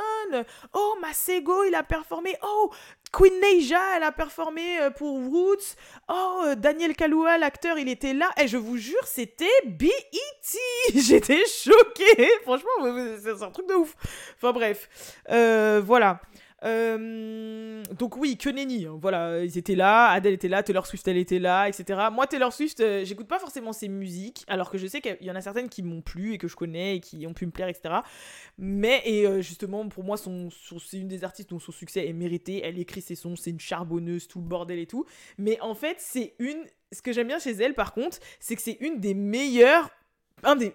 Oh 0.73 0.97
Masego 0.99 1.63
il 1.65 1.75
a 1.75 1.83
performé. 1.83 2.35
Oh 2.41 2.71
Queen 3.11 3.33
Neija, 3.41 3.97
elle 3.97 4.03
a 4.03 4.11
performé 4.11 4.79
euh, 4.79 4.89
pour 4.91 5.13
Roots. 5.17 5.75
Oh, 6.09 6.43
euh, 6.45 6.55
Daniel 6.55 6.95
Kaluuya, 6.95 7.37
l'acteur, 7.37 7.79
il 7.79 7.89
était 7.89 8.13
là. 8.13 8.29
Et 8.39 8.47
je 8.47 8.57
vous 8.57 8.77
jure, 8.77 9.03
c'était 9.05 9.47
BET. 9.65 9.89
J'étais 10.95 11.43
choquée. 11.45 12.29
Franchement, 12.43 12.69
c'est 13.21 13.41
un 13.43 13.49
truc 13.49 13.67
de 13.67 13.73
ouf. 13.73 13.95
Enfin 14.37 14.53
bref, 14.53 14.89
euh, 15.29 15.81
voilà. 15.83 16.21
Euh, 16.65 17.83
donc 17.97 18.17
oui, 18.17 18.37
que 18.37 18.49
nenni, 18.49 18.85
hein. 18.85 18.97
voilà, 19.01 19.43
ils 19.43 19.57
étaient 19.57 19.75
là, 19.75 20.09
Adele 20.09 20.33
était 20.33 20.49
là, 20.49 20.61
Taylor 20.61 20.85
Swift 20.85 21.07
elle 21.07 21.17
était 21.17 21.39
là, 21.39 21.69
etc. 21.69 22.07
Moi 22.11 22.27
Taylor 22.27 22.51
Swift, 22.51 22.81
euh, 22.81 23.05
j'écoute 23.05 23.27
pas 23.27 23.39
forcément 23.39 23.71
ses 23.71 23.87
musiques, 23.87 24.43
alors 24.47 24.69
que 24.69 24.77
je 24.77 24.85
sais 24.87 24.99
qu'il 24.99 25.17
y 25.21 25.31
en 25.31 25.35
a 25.35 25.41
certaines 25.41 25.69
qui 25.69 25.83
m'ont 25.83 26.01
plu 26.01 26.33
et 26.33 26.37
que 26.37 26.47
je 26.47 26.55
connais 26.55 26.97
et 26.97 26.99
qui 26.99 27.25
ont 27.27 27.33
pu 27.33 27.45
me 27.45 27.51
plaire, 27.51 27.69
etc. 27.69 27.95
Mais 28.57 29.01
et 29.05 29.25
euh, 29.25 29.41
justement 29.41 29.87
pour 29.87 30.03
moi 30.03 30.17
c'est 30.17 30.97
une 30.97 31.07
des 31.07 31.23
artistes 31.23 31.49
dont 31.49 31.59
son 31.59 31.71
succès 31.71 32.07
est 32.07 32.13
mérité. 32.13 32.61
Elle 32.63 32.77
écrit 32.77 33.01
ses 33.01 33.15
sons, 33.15 33.35
c'est 33.37 33.51
une 33.51 33.59
charbonneuse, 33.59 34.27
tout 34.27 34.39
le 34.39 34.45
bordel 34.45 34.79
et 34.79 34.87
tout. 34.87 35.05
Mais 35.37 35.59
en 35.61 35.75
fait 35.75 35.95
c'est 35.99 36.35
une, 36.39 36.65
ce 36.91 37.01
que 37.01 37.13
j'aime 37.13 37.27
bien 37.27 37.39
chez 37.39 37.51
elle 37.51 37.73
par 37.73 37.93
contre, 37.93 38.17
c'est 38.39 38.55
que 38.55 38.61
c'est 38.61 38.77
une 38.81 38.99
des 38.99 39.13
meilleures, 39.13 39.89
un 40.43 40.57
des, 40.57 40.73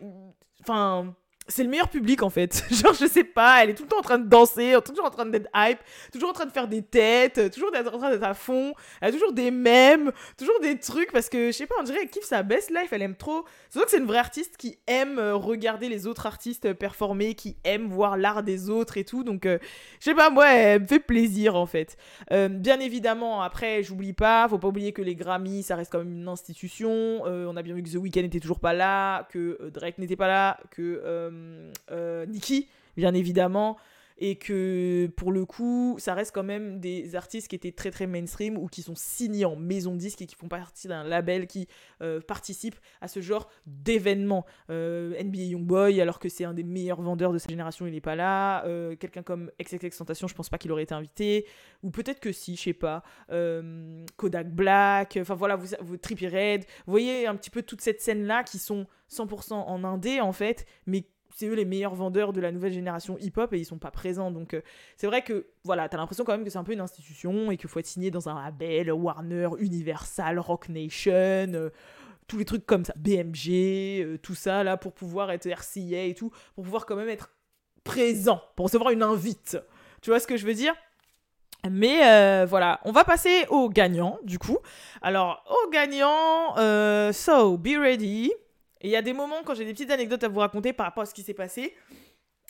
enfin 0.62 1.14
c'est 1.46 1.62
le 1.62 1.68
meilleur 1.68 1.88
public 1.88 2.22
en 2.22 2.30
fait. 2.30 2.64
Genre, 2.70 2.94
je 2.94 3.06
sais 3.06 3.24
pas, 3.24 3.62
elle 3.62 3.70
est 3.70 3.74
tout 3.74 3.82
le 3.82 3.88
temps 3.88 3.98
en 3.98 4.02
train 4.02 4.18
de 4.18 4.28
danser, 4.28 4.76
toujours 4.84 5.04
en 5.04 5.10
train 5.10 5.26
d'être 5.26 5.48
hype, 5.54 5.78
toujours 6.12 6.30
en 6.30 6.32
train 6.32 6.46
de 6.46 6.52
faire 6.52 6.68
des 6.68 6.82
têtes, 6.82 7.52
toujours 7.52 7.70
en 7.74 7.98
train 7.98 8.10
d'être 8.10 8.24
à 8.24 8.34
fond. 8.34 8.72
Elle 9.00 9.10
a 9.10 9.12
toujours 9.12 9.32
des 9.32 9.50
mèmes, 9.50 10.12
toujours 10.38 10.58
des 10.60 10.78
trucs 10.78 11.12
parce 11.12 11.28
que 11.28 11.48
je 11.48 11.52
sais 11.52 11.66
pas, 11.66 11.74
on 11.78 11.82
dirait 11.82 11.98
qu'elle 12.00 12.10
kiffe 12.10 12.24
sa 12.24 12.42
best 12.42 12.70
life, 12.70 12.92
elle 12.92 13.02
aime 13.02 13.16
trop. 13.16 13.44
Vrai 13.74 13.84
que 13.84 13.90
c'est 13.90 13.98
une 13.98 14.06
vraie 14.06 14.18
artiste 14.18 14.56
qui 14.56 14.78
aime 14.86 15.18
euh, 15.18 15.34
regarder 15.34 15.88
les 15.88 16.06
autres 16.06 16.26
artistes 16.26 16.72
performer, 16.74 17.34
qui 17.34 17.56
aime 17.64 17.88
voir 17.88 18.16
l'art 18.16 18.42
des 18.42 18.70
autres 18.70 18.96
et 18.98 19.04
tout. 19.04 19.24
Donc, 19.24 19.46
euh, 19.46 19.58
je 19.98 20.04
sais 20.04 20.14
pas, 20.14 20.30
moi, 20.30 20.52
elle 20.52 20.82
me 20.82 20.86
fait 20.86 21.00
plaisir 21.00 21.56
en 21.56 21.66
fait. 21.66 21.96
Euh, 22.30 22.48
bien 22.48 22.78
évidemment, 22.78 23.42
après, 23.42 23.82
j'oublie 23.82 24.12
pas, 24.12 24.48
faut 24.48 24.58
pas 24.58 24.68
oublier 24.68 24.92
que 24.92 25.02
les 25.02 25.16
Grammys, 25.16 25.64
ça 25.64 25.76
reste 25.76 25.90
quand 25.90 25.98
même 25.98 26.12
une 26.12 26.28
institution. 26.28 27.22
on 27.24 27.56
a 27.56 27.62
bien 27.62 27.74
vu 27.74 27.82
que 27.82 27.90
The 27.90 27.96
Weeknd 27.96 28.24
était 28.24 28.40
toujours 28.40 28.60
pas 28.60 28.72
là, 28.72 29.24
que 29.30 29.58
Drake 29.72 29.98
n'était 29.98 30.16
pas 30.16 30.28
là, 30.28 30.58
que 30.70 31.02
euh, 31.04 31.33
euh, 31.33 31.33
Nicki, 32.26 32.68
bien 32.96 33.14
évidemment 33.14 33.76
et 34.18 34.36
que 34.36 35.10
pour 35.16 35.32
le 35.32 35.44
coup, 35.44 35.96
ça 35.98 36.14
reste 36.14 36.32
quand 36.32 36.44
même 36.44 36.78
des 36.78 37.16
artistes 37.16 37.48
qui 37.48 37.56
étaient 37.56 37.72
très 37.72 37.90
très 37.90 38.06
mainstream 38.06 38.56
ou 38.56 38.68
qui 38.68 38.82
sont 38.82 38.94
signés 38.94 39.44
en 39.44 39.56
maison 39.56 39.96
disque 39.96 40.22
et 40.22 40.26
qui 40.26 40.36
font 40.36 40.46
partie 40.46 40.86
d'un 40.86 41.02
label 41.02 41.46
qui 41.46 41.66
euh, 42.00 42.20
participe 42.20 42.76
à 43.00 43.08
ce 43.08 43.20
genre 43.20 43.48
d'événements. 43.66 44.46
NBA 44.68 45.42
Youngboy, 45.42 46.00
alors 46.00 46.18
que 46.18 46.28
c'est 46.28 46.44
un 46.44 46.54
des 46.54 46.62
meilleurs 46.62 47.00
vendeurs 47.00 47.32
de 47.32 47.38
sa 47.38 47.48
génération, 47.48 47.86
il 47.86 47.92
n'est 47.92 48.00
pas 48.00 48.14
là. 48.14 48.64
Quelqu'un 48.96 49.22
comme 49.22 49.50
XXX 49.60 49.96
Tentation, 49.96 50.28
je 50.28 50.34
pense 50.34 50.48
pas 50.48 50.58
qu'il 50.58 50.70
aurait 50.72 50.84
été 50.84 50.94
invité. 50.94 51.46
Ou 51.82 51.90
peut-être 51.90 52.20
que 52.20 52.32
si, 52.32 52.56
je 52.56 52.62
sais 52.62 52.72
pas. 52.72 53.02
Kodak 54.16 54.50
Black, 54.50 55.18
enfin 55.20 55.34
voilà, 55.34 55.56
vous, 55.56 55.68
vous 55.80 55.96
Trippie 55.96 56.28
Red. 56.28 56.64
Vous 56.86 56.92
voyez 56.92 57.26
un 57.26 57.34
petit 57.36 57.50
peu 57.50 57.62
toute 57.62 57.80
cette 57.80 58.00
scène-là 58.00 58.44
qui 58.44 58.58
sont 58.58 58.86
100% 59.10 59.54
en 59.54 59.84
indé 59.84 60.20
en 60.20 60.32
fait, 60.32 60.66
mais 60.86 61.04
c'est 61.34 61.48
eux 61.48 61.54
les 61.54 61.64
meilleurs 61.64 61.94
vendeurs 61.94 62.32
de 62.32 62.40
la 62.40 62.52
nouvelle 62.52 62.72
génération 62.72 63.18
hip-hop 63.18 63.52
et 63.52 63.58
ils 63.58 63.64
sont 63.64 63.78
pas 63.78 63.90
présents. 63.90 64.30
Donc 64.30 64.54
euh, 64.54 64.62
c'est 64.96 65.08
vrai 65.08 65.22
que 65.22 65.48
voilà, 65.64 65.88
t'as 65.88 65.96
l'impression 65.96 66.24
quand 66.24 66.32
même 66.32 66.44
que 66.44 66.50
c'est 66.50 66.58
un 66.58 66.64
peu 66.64 66.72
une 66.72 66.80
institution 66.80 67.50
et 67.50 67.56
qu'il 67.56 67.68
faut 67.68 67.80
être 67.80 67.86
signé 67.86 68.12
dans 68.12 68.28
un 68.28 68.40
label, 68.40 68.92
Warner, 68.92 69.48
Universal, 69.58 70.38
Rock 70.38 70.68
Nation, 70.68 71.12
euh, 71.12 71.70
tous 72.28 72.38
les 72.38 72.44
trucs 72.44 72.64
comme 72.64 72.84
ça, 72.84 72.94
BMG, 72.96 73.50
euh, 73.50 74.16
tout 74.18 74.36
ça 74.36 74.62
là 74.62 74.76
pour 74.76 74.92
pouvoir 74.92 75.32
être 75.32 75.48
RCA 75.48 76.04
et 76.04 76.14
tout, 76.16 76.30
pour 76.54 76.62
pouvoir 76.62 76.86
quand 76.86 76.94
même 76.94 77.08
être 77.08 77.30
présent, 77.82 78.40
pour 78.54 78.66
recevoir 78.66 78.92
une 78.92 79.02
invite. 79.02 79.58
Tu 80.02 80.10
vois 80.10 80.20
ce 80.20 80.28
que 80.28 80.36
je 80.36 80.46
veux 80.46 80.54
dire? 80.54 80.74
Mais 81.68 82.44
voilà, 82.44 82.78
on 82.84 82.92
va 82.92 83.04
passer 83.04 83.46
au 83.48 83.70
gagnant, 83.70 84.18
du 84.22 84.38
coup. 84.38 84.58
Alors, 85.00 85.42
au 85.48 85.70
gagnant, 85.70 86.54
so, 87.12 87.56
be 87.56 87.78
ready. 87.78 88.30
Et 88.84 88.88
il 88.88 88.90
y 88.90 88.96
a 88.96 89.02
des 89.02 89.14
moments, 89.14 89.42
quand 89.46 89.54
j'ai 89.54 89.64
des 89.64 89.72
petites 89.72 89.90
anecdotes 89.90 90.22
à 90.24 90.28
vous 90.28 90.40
raconter 90.40 90.74
par 90.74 90.84
rapport 90.84 91.04
à 91.04 91.06
ce 91.06 91.14
qui 91.14 91.22
s'est 91.22 91.32
passé, 91.32 91.74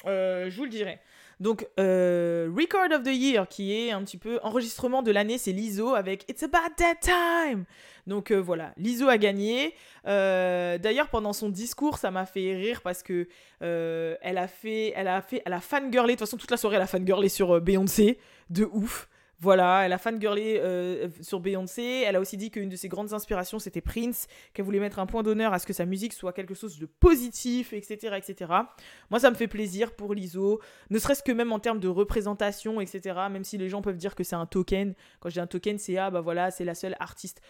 euh, 0.04 0.50
je 0.50 0.56
vous 0.56 0.64
le 0.64 0.68
dirai. 0.68 0.98
Donc, 1.38 1.64
Record 1.78 2.92
of 2.92 3.04
the 3.04 3.14
Year, 3.14 3.46
qui 3.46 3.72
est 3.72 3.92
un 3.92 4.02
petit 4.02 4.18
peu 4.18 4.40
enregistrement 4.42 5.02
de 5.02 5.12
l'année, 5.12 5.38
c'est 5.38 5.52
l'ISO 5.52 5.94
avec 5.94 6.28
It's 6.28 6.42
About 6.42 6.74
That 6.76 6.96
Time. 7.00 7.64
Donc 8.08 8.32
voilà, 8.32 8.72
l'ISO 8.76 9.08
a 9.08 9.16
gagné. 9.16 9.74
D'ailleurs, 10.04 11.08
pendant 11.08 11.32
son 11.32 11.50
discours, 11.50 11.98
ça 11.98 12.10
m'a 12.10 12.26
fait 12.26 12.56
rire 12.56 12.82
parce 12.82 13.04
que 13.04 13.28
elle 13.60 14.38
a 14.38 14.48
fait, 14.48 14.92
elle 14.96 15.08
a 15.08 15.22
fait, 15.22 15.40
elle 15.46 15.52
a 15.52 15.60
fangirlé. 15.60 16.14
De 16.14 16.18
toute 16.18 16.26
façon, 16.26 16.36
toute 16.36 16.50
la 16.50 16.56
soirée, 16.56 16.76
elle 16.76 16.82
a 16.82 16.88
fangirlé 16.88 17.28
sur 17.28 17.60
Beyoncé 17.60 18.18
de 18.50 18.64
ouf. 18.64 19.08
Voilà, 19.44 19.82
elle 19.84 19.92
a 19.92 19.98
fangirlé 19.98 20.58
euh, 20.58 21.06
sur 21.20 21.38
Beyoncé. 21.38 22.04
Elle 22.06 22.16
a 22.16 22.20
aussi 22.20 22.38
dit 22.38 22.50
qu'une 22.50 22.70
de 22.70 22.76
ses 22.76 22.88
grandes 22.88 23.12
inspirations, 23.12 23.58
c'était 23.58 23.82
Prince, 23.82 24.26
qu'elle 24.54 24.64
voulait 24.64 24.80
mettre 24.80 25.00
un 25.00 25.04
point 25.04 25.22
d'honneur 25.22 25.52
à 25.52 25.58
ce 25.58 25.66
que 25.66 25.74
sa 25.74 25.84
musique 25.84 26.14
soit 26.14 26.32
quelque 26.32 26.54
chose 26.54 26.78
de 26.78 26.86
positif, 26.86 27.74
etc., 27.74 28.16
etc. 28.16 28.52
Moi, 29.10 29.20
ça 29.20 29.30
me 29.30 29.34
fait 29.34 29.46
plaisir 29.46 29.94
pour 29.96 30.14
l'ISO, 30.14 30.62
ne 30.88 30.98
serait-ce 30.98 31.22
que 31.22 31.30
même 31.30 31.52
en 31.52 31.58
termes 31.58 31.78
de 31.78 31.88
représentation, 31.88 32.80
etc., 32.80 33.20
même 33.30 33.44
si 33.44 33.58
les 33.58 33.68
gens 33.68 33.82
peuvent 33.82 33.98
dire 33.98 34.14
que 34.14 34.24
c'est 34.24 34.34
un 34.34 34.46
token. 34.46 34.94
Quand 35.20 35.28
je 35.28 35.34
dis 35.34 35.40
un 35.40 35.46
token, 35.46 35.76
c'est, 35.76 35.98
ah, 35.98 36.10
bah 36.10 36.22
voilà, 36.22 36.50
c'est 36.50 36.64
la 36.64 36.74
seule 36.74 36.96
artiste 36.98 37.42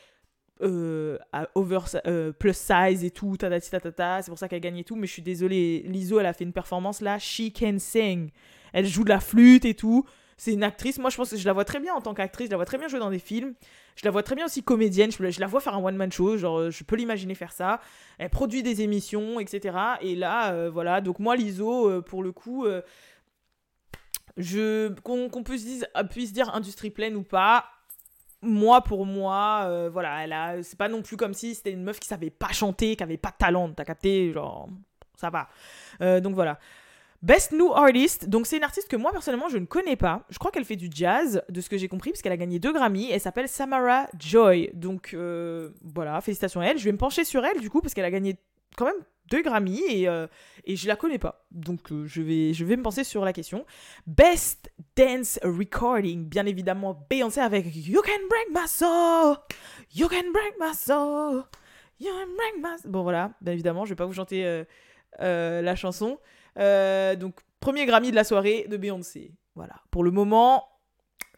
euh, 0.62 1.16
over, 1.54 1.78
euh, 2.08 2.32
plus 2.32 2.56
size 2.56 3.04
et 3.04 3.10
tout, 3.12 3.36
ta 3.36 3.48
c'est 3.60 4.26
pour 4.26 4.38
ça 4.38 4.48
qu'elle 4.48 4.56
a 4.56 4.60
gagné 4.60 4.82
tout, 4.82 4.96
mais 4.96 5.06
je 5.06 5.12
suis 5.12 5.22
désolée, 5.22 5.84
l'ISO, 5.86 6.18
elle 6.18 6.26
a 6.26 6.32
fait 6.32 6.44
une 6.44 6.52
performance 6.52 7.00
là, 7.00 7.20
she 7.20 7.52
can 7.56 7.78
sing. 7.78 8.32
Elle 8.72 8.86
joue 8.86 9.04
de 9.04 9.10
la 9.10 9.20
flûte 9.20 9.64
et 9.64 9.74
tout. 9.74 10.04
C'est 10.36 10.52
une 10.52 10.64
actrice. 10.64 10.98
Moi, 10.98 11.10
je 11.10 11.16
pense 11.16 11.30
que 11.30 11.36
je 11.36 11.44
la 11.44 11.52
vois 11.52 11.64
très 11.64 11.80
bien 11.80 11.94
en 11.94 12.00
tant 12.00 12.14
qu'actrice. 12.14 12.46
Je 12.46 12.50
la 12.50 12.56
vois 12.56 12.66
très 12.66 12.78
bien 12.78 12.88
jouer 12.88 12.98
dans 12.98 13.10
des 13.10 13.18
films. 13.18 13.54
Je 13.96 14.04
la 14.04 14.10
vois 14.10 14.22
très 14.22 14.34
bien 14.34 14.46
aussi 14.46 14.62
comédienne. 14.62 15.10
Je, 15.12 15.40
la 15.40 15.46
vois 15.46 15.60
faire 15.60 15.74
un 15.74 15.82
one-man 15.82 16.10
show. 16.10 16.36
Genre, 16.36 16.70
je 16.70 16.84
peux 16.84 16.96
l'imaginer 16.96 17.34
faire 17.34 17.52
ça. 17.52 17.80
Elle 18.18 18.30
produit 18.30 18.62
des 18.62 18.82
émissions, 18.82 19.40
etc. 19.40 19.76
Et 20.00 20.14
là, 20.14 20.52
euh, 20.52 20.70
voilà. 20.70 21.00
Donc, 21.00 21.18
moi, 21.18 21.36
l'ISO, 21.36 21.88
euh, 21.88 22.00
pour 22.02 22.22
le 22.22 22.32
coup, 22.32 22.66
euh, 22.66 22.82
qu'on 25.02 25.42
puisse, 25.44 25.64
dire, 25.64 25.86
puisse 26.10 26.32
dire 26.32 26.52
pleine 26.94 27.16
ou 27.16 27.22
pas. 27.22 27.66
Moi, 28.42 28.82
pour 28.82 29.06
moi, 29.06 29.88
voilà, 29.90 30.24
elle 30.24 30.64
c'est 30.64 30.76
pas 30.76 30.88
non 30.88 31.00
plus 31.00 31.16
comme 31.16 31.32
si 31.32 31.54
c'était 31.54 31.72
une 31.72 31.82
meuf 31.82 31.98
qui 31.98 32.08
savait 32.08 32.28
pas 32.28 32.52
chanter, 32.52 32.94
qui 32.94 33.02
avait 33.02 33.16
pas 33.16 33.30
de 33.30 33.36
talent. 33.38 33.72
T'as 33.72 33.84
capté, 33.84 34.32
genre, 34.32 34.68
ça 35.16 35.30
va. 35.30 35.48
donc 36.20 36.34
voilà. 36.34 36.58
Best 37.24 37.52
New 37.52 37.72
Artist, 37.72 38.28
donc 38.28 38.46
c'est 38.46 38.58
une 38.58 38.64
artiste 38.64 38.86
que 38.86 38.96
moi 38.96 39.10
personnellement 39.10 39.48
je 39.48 39.56
ne 39.56 39.64
connais 39.64 39.96
pas. 39.96 40.26
Je 40.28 40.38
crois 40.38 40.50
qu'elle 40.50 40.66
fait 40.66 40.76
du 40.76 40.90
jazz, 40.92 41.42
de 41.48 41.60
ce 41.62 41.70
que 41.70 41.78
j'ai 41.78 41.88
compris, 41.88 42.10
parce 42.10 42.20
qu'elle 42.20 42.32
a 42.32 42.36
gagné 42.36 42.58
deux 42.58 42.70
Grammy. 42.70 43.10
Elle 43.10 43.18
s'appelle 43.18 43.48
Samara 43.48 44.08
Joy. 44.18 44.68
Donc 44.74 45.14
euh, 45.14 45.70
voilà, 45.82 46.20
félicitations 46.20 46.60
à 46.60 46.66
elle. 46.66 46.76
Je 46.76 46.84
vais 46.84 46.92
me 46.92 46.98
pencher 46.98 47.24
sur 47.24 47.42
elle 47.46 47.60
du 47.60 47.70
coup, 47.70 47.80
parce 47.80 47.94
qu'elle 47.94 48.04
a 48.04 48.10
gagné 48.10 48.36
quand 48.76 48.84
même 48.84 49.02
deux 49.30 49.40
Grammy 49.40 49.80
et, 49.88 50.06
euh, 50.06 50.26
et 50.66 50.76
je 50.76 50.86
la 50.86 50.96
connais 50.96 51.18
pas. 51.18 51.46
Donc 51.50 51.92
euh, 51.92 52.04
je, 52.04 52.20
vais, 52.20 52.52
je 52.52 52.62
vais 52.62 52.76
me 52.76 52.82
pencher 52.82 53.04
sur 53.04 53.24
la 53.24 53.32
question. 53.32 53.64
Best 54.06 54.70
Dance 54.94 55.40
Recording, 55.42 56.26
bien 56.26 56.44
évidemment 56.44 57.06
Beyoncé 57.08 57.40
avec 57.40 57.74
You 57.74 58.02
Can 58.02 58.28
Break 58.28 58.48
My 58.50 58.68
Soul, 58.68 59.38
You 59.94 60.08
Can 60.08 60.30
Break 60.30 60.56
My 60.60 60.74
Soul, 60.74 61.42
You 62.00 62.10
Can 62.10 62.30
Break 62.36 62.62
My 62.62 62.78
Soul. 62.78 62.90
Bon 62.92 63.02
voilà, 63.02 63.32
bien 63.40 63.54
évidemment, 63.54 63.86
je 63.86 63.92
vais 63.92 63.96
pas 63.96 64.04
vous 64.04 64.12
chanter 64.12 64.64
la 65.18 65.74
chanson. 65.74 66.18
Euh, 66.58 67.16
donc, 67.16 67.40
premier 67.60 67.86
Grammy 67.86 68.10
de 68.10 68.16
la 68.16 68.24
soirée 68.24 68.66
de 68.68 68.76
Beyoncé. 68.76 69.32
Voilà. 69.54 69.74
Pour 69.90 70.04
le 70.04 70.10
moment, 70.10 70.68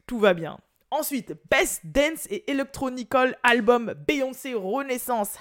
tout 0.06 0.18
va 0.18 0.34
bien. 0.34 0.58
Ensuite, 0.90 1.34
Best 1.50 1.82
Dance 1.84 2.26
et 2.30 2.50
Electronical 2.50 3.36
Album 3.42 3.94
Beyoncé 4.06 4.54
Renaissance. 4.54 5.36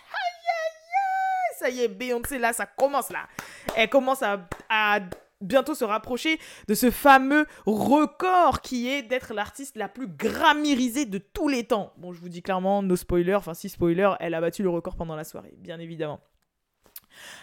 Ça 1.60 1.70
y 1.70 1.82
est, 1.82 1.88
Beyoncé, 1.88 2.38
là, 2.38 2.52
ça 2.52 2.66
commence 2.66 3.10
là. 3.10 3.28
Elle 3.76 3.90
commence 3.90 4.22
à, 4.22 4.48
à 4.70 5.00
bientôt 5.42 5.76
se 5.76 5.86
rapprocher 5.86 6.40
de 6.68 6.74
ce 6.74 6.92
fameux 6.92 7.46
record 7.66 8.62
qui 8.62 8.90
est 8.90 9.04
d'être 9.04 9.34
l'artiste 9.34 9.78
la 9.78 9.88
plus 9.88 10.08
grammirisée 10.08 11.06
de 11.06 11.18
tous 11.18 11.48
les 11.48 11.66
temps. 11.66 11.94
Bon, 11.98 12.12
je 12.12 12.20
vous 12.20 12.30
dis 12.30 12.42
clairement, 12.42 12.82
no 12.84 12.96
spoiler, 12.96 13.36
enfin 13.36 13.54
si 13.54 13.70
spoiler, 13.70 14.12
elle 14.20 14.34
a 14.34 14.42
battu 14.42 14.64
le 14.64 14.70
record 14.70 14.96
pendant 14.96 15.16
la 15.16 15.24
soirée, 15.24 15.54
bien 15.58 15.80
évidemment. 15.80 16.20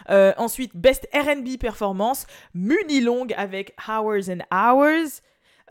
Euh, 0.09 0.33
ensuite, 0.37 0.75
Best 0.75 1.07
RB 1.13 1.57
Performance, 1.59 2.25
Long 2.53 3.27
avec 3.35 3.75
Hours 3.87 4.29
and 4.29 4.43
Hours. 4.51 5.21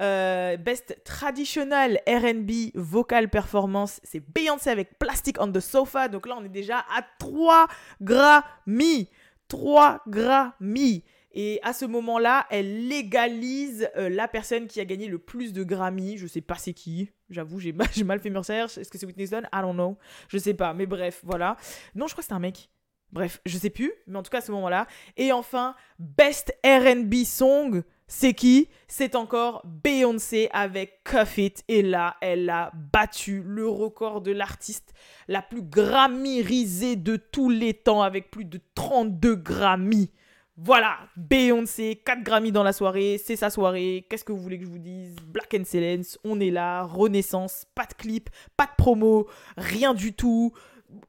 Euh, 0.00 0.56
best 0.56 0.96
Traditional 1.04 2.00
RB 2.08 2.72
Vocal 2.74 3.28
Performance, 3.28 4.00
c'est 4.02 4.20
Beyoncé 4.20 4.70
avec 4.70 4.98
Plastic 4.98 5.40
on 5.40 5.52
the 5.52 5.60
Sofa. 5.60 6.08
Donc 6.08 6.26
là, 6.26 6.36
on 6.38 6.44
est 6.44 6.48
déjà 6.48 6.78
à 6.78 7.04
3 7.18 7.66
Grammy. 8.00 9.10
3 9.48 10.00
Grammy. 10.08 11.04
Et 11.34 11.60
à 11.62 11.72
ce 11.72 11.84
moment-là, 11.86 12.46
elle 12.50 12.88
légalise 12.88 13.88
euh, 13.96 14.08
la 14.10 14.28
personne 14.28 14.66
qui 14.66 14.80
a 14.80 14.84
gagné 14.84 15.08
le 15.08 15.18
plus 15.18 15.52
de 15.52 15.62
Grammy. 15.62 16.18
Je 16.18 16.26
sais 16.26 16.42
pas 16.42 16.56
c'est 16.56 16.74
qui. 16.74 17.10
J'avoue, 17.30 17.58
j'ai 17.58 17.72
mal, 17.72 17.88
mal 18.04 18.20
fait 18.20 18.30
mes 18.30 18.38
recherches. 18.38 18.78
Est-ce 18.78 18.90
que 18.90 18.98
c'est 18.98 19.06
Whitney 19.06 19.24
Houston? 19.24 19.42
I 19.52 19.60
don't 19.62 19.74
know. 19.74 19.96
Je 20.28 20.38
sais 20.38 20.54
pas. 20.54 20.74
Mais 20.74 20.86
bref, 20.86 21.20
voilà. 21.22 21.56
Non, 21.94 22.06
je 22.06 22.12
crois 22.12 22.22
que 22.22 22.28
c'est 22.28 22.34
un 22.34 22.38
mec. 22.38 22.70
Bref, 23.12 23.40
je 23.44 23.58
sais 23.58 23.70
plus, 23.70 23.92
mais 24.06 24.18
en 24.18 24.22
tout 24.22 24.30
cas 24.30 24.38
à 24.38 24.42
ce 24.42 24.52
moment-là. 24.52 24.86
Et 25.16 25.32
enfin, 25.32 25.74
Best 25.98 26.56
RB 26.64 27.24
Song, 27.24 27.82
c'est 28.06 28.32
qui? 28.32 28.68
C'est 28.88 29.16
encore 29.16 29.62
Beyoncé 29.64 30.48
avec 30.52 31.02
Cuff 31.04 31.36
It. 31.36 31.62
Et 31.68 31.82
là, 31.82 32.16
elle 32.22 32.48
a 32.48 32.72
battu 32.74 33.42
le 33.44 33.68
record 33.68 34.22
de 34.22 34.32
l'artiste 34.32 34.94
la 35.28 35.42
plus 35.42 35.62
grammirisée 35.62 36.96
de 36.96 37.16
tous 37.16 37.50
les 37.50 37.74
temps 37.74 38.02
avec 38.02 38.30
plus 38.30 38.46
de 38.46 38.60
32 38.74 39.36
Grammy. 39.36 40.10
Voilà, 40.58 40.98
Beyoncé, 41.16 42.02
4 42.04 42.22
Grammy 42.22 42.52
dans 42.52 42.62
la 42.62 42.74
soirée, 42.74 43.18
c'est 43.22 43.36
sa 43.36 43.48
soirée. 43.48 44.06
Qu'est-ce 44.08 44.22
que 44.22 44.32
vous 44.32 44.40
voulez 44.40 44.58
que 44.58 44.66
je 44.66 44.70
vous 44.70 44.78
dise? 44.78 45.16
Black 45.26 45.54
Excellence, 45.54 46.18
on 46.24 46.40
est 46.40 46.50
là, 46.50 46.82
Renaissance, 46.82 47.64
pas 47.74 47.86
de 47.86 47.94
clip, 47.94 48.28
pas 48.56 48.66
de 48.66 48.72
promo, 48.76 49.26
rien 49.56 49.94
du 49.94 50.12
tout 50.12 50.52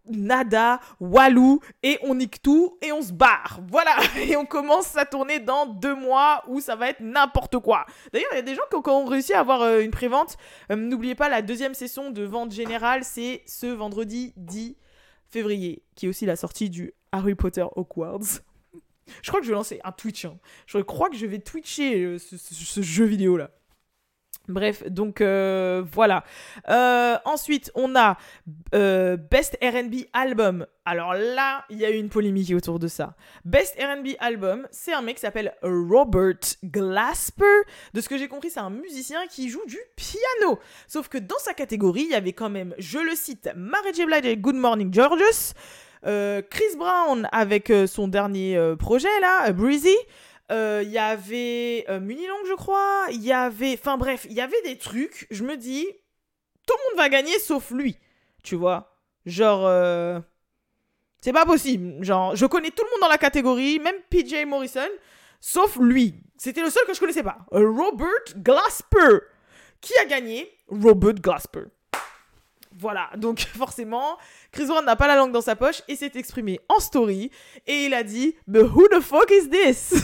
nada, 0.05 0.79
walou, 0.99 1.59
et 1.81 1.97
on 2.03 2.15
nique 2.15 2.41
tout 2.41 2.77
et 2.81 2.91
on 2.91 3.01
se 3.01 3.13
barre. 3.13 3.59
Voilà, 3.69 3.95
et 4.17 4.35
on 4.35 4.45
commence 4.45 4.87
sa 4.87 5.05
tournée 5.05 5.39
dans 5.39 5.65
deux 5.65 5.95
mois 5.95 6.43
où 6.47 6.59
ça 6.59 6.75
va 6.75 6.89
être 6.89 7.01
n'importe 7.01 7.59
quoi. 7.59 7.85
D'ailleurs, 8.11 8.29
il 8.33 8.35
y 8.35 8.39
a 8.39 8.43
des 8.43 8.55
gens 8.55 8.61
qui 8.69 8.89
ont, 8.89 9.05
réussi 9.05 9.33
à 9.33 9.39
avoir 9.39 9.61
euh, 9.61 9.81
une 9.81 9.91
prévente. 9.91 10.37
Euh, 10.71 10.75
n'oubliez 10.75 11.15
pas, 11.15 11.29
la 11.29 11.41
deuxième 11.41 11.73
session 11.73 12.11
de 12.11 12.23
vente 12.23 12.51
générale, 12.51 13.03
c'est 13.03 13.43
ce 13.45 13.67
vendredi 13.67 14.33
10 14.37 14.77
février, 15.29 15.83
qui 15.95 16.05
est 16.05 16.09
aussi 16.09 16.25
la 16.25 16.35
sortie 16.35 16.69
du 16.69 16.93
Harry 17.11 17.35
Potter 17.35 17.65
Hogwarts. 17.75 18.41
Je 19.21 19.27
crois 19.27 19.41
que 19.41 19.45
je 19.45 19.51
vais 19.51 19.57
lancer 19.57 19.81
un 19.83 19.91
Twitch. 19.91 20.23
Hein. 20.23 20.37
Je 20.65 20.77
crois 20.77 21.09
que 21.09 21.17
je 21.17 21.25
vais 21.25 21.39
twitcher 21.39 22.03
euh, 22.05 22.17
ce 22.17 22.81
jeu 22.81 23.03
vidéo 23.03 23.35
là. 23.35 23.51
Bref, 24.49 24.83
donc 24.89 25.21
euh, 25.21 25.85
voilà. 25.93 26.25
Euh, 26.67 27.15
ensuite, 27.23 27.71
on 27.75 27.95
a 27.95 28.17
euh, 28.75 29.15
Best 29.15 29.57
RB 29.63 30.07
Album. 30.11 30.65
Alors 30.83 31.13
là, 31.13 31.63
il 31.69 31.77
y 31.77 31.85
a 31.85 31.91
eu 31.91 31.95
une 31.95 32.09
polémique 32.09 32.51
autour 32.53 32.77
de 32.77 32.89
ça. 32.89 33.15
Best 33.45 33.77
RB 33.79 34.17
Album, 34.19 34.67
c'est 34.69 34.91
un 34.91 35.01
mec 35.01 35.15
qui 35.15 35.21
s'appelle 35.21 35.53
Robert 35.63 36.39
Glasper. 36.61 37.45
De 37.93 38.01
ce 38.01 38.09
que 38.09 38.17
j'ai 38.17 38.27
compris, 38.27 38.49
c'est 38.49 38.59
un 38.59 38.69
musicien 38.69 39.25
qui 39.27 39.47
joue 39.47 39.65
du 39.65 39.79
piano. 39.95 40.59
Sauf 40.87 41.07
que 41.07 41.17
dans 41.17 41.39
sa 41.39 41.53
catégorie, 41.53 42.03
il 42.03 42.11
y 42.11 42.15
avait 42.15 42.33
quand 42.33 42.49
même, 42.49 42.75
je 42.79 42.99
le 42.99 43.15
cite, 43.15 43.49
Mary 43.55 43.93
J. 43.93 44.05
Blige 44.05 44.25
et 44.25 44.35
Good 44.35 44.55
Morning 44.55 44.93
Georges. 44.93 45.53
Chris 46.03 46.75
Brown 46.77 47.29
avec 47.31 47.71
son 47.87 48.09
dernier 48.09 48.73
projet 48.77 49.21
là, 49.21 49.53
Breezy. 49.53 49.95
Il 50.49 50.55
euh, 50.55 50.83
y 50.83 50.97
avait 50.97 51.85
euh, 51.89 51.99
Munilong, 51.99 52.45
je 52.47 52.53
crois. 52.53 53.07
Il 53.11 53.23
y 53.23 53.31
avait. 53.31 53.73
Enfin 53.79 53.97
bref, 53.97 54.25
il 54.29 54.33
y 54.33 54.41
avait 54.41 54.61
des 54.63 54.77
trucs. 54.77 55.27
Je 55.31 55.43
me 55.43 55.55
dis, 55.55 55.87
tout 56.67 56.75
le 56.77 56.89
monde 56.89 56.97
va 56.97 57.09
gagner 57.09 57.39
sauf 57.39 57.71
lui. 57.71 57.97
Tu 58.43 58.55
vois 58.55 58.97
Genre. 59.25 59.65
Euh, 59.65 60.19
c'est 61.21 61.31
pas 61.31 61.45
possible. 61.45 62.03
Genre, 62.03 62.35
je 62.35 62.45
connais 62.45 62.71
tout 62.71 62.83
le 62.83 62.91
monde 62.91 63.01
dans 63.01 63.07
la 63.07 63.17
catégorie, 63.17 63.79
même 63.79 63.95
PJ 64.09 64.45
Morrison, 64.45 64.89
sauf 65.39 65.77
lui. 65.77 66.15
C'était 66.37 66.61
le 66.61 66.69
seul 66.69 66.85
que 66.85 66.93
je 66.93 66.99
connaissais 66.99 67.23
pas. 67.23 67.37
Robert 67.51 68.09
Glasper. 68.35 69.19
Qui 69.79 69.97
a 69.99 70.05
gagné? 70.05 70.51
Robert 70.67 71.15
Glasper. 71.15 71.65
Voilà, 72.79 73.09
donc 73.17 73.39
forcément, 73.55 74.17
Chris 74.51 74.65
Brown 74.65 74.85
n'a 74.85 74.95
pas 74.95 75.07
la 75.07 75.15
langue 75.15 75.31
dans 75.31 75.41
sa 75.41 75.55
poche 75.55 75.81
et 75.87 75.95
s'est 75.95 76.11
exprimé 76.15 76.59
en 76.69 76.79
story 76.79 77.29
et 77.67 77.85
il 77.85 77.93
a 77.93 78.03
dit 78.03 78.35
But 78.47 78.63
who 78.73 78.87
the 78.89 79.01
fuck 79.01 79.31
is 79.31 79.49
this? 79.49 79.93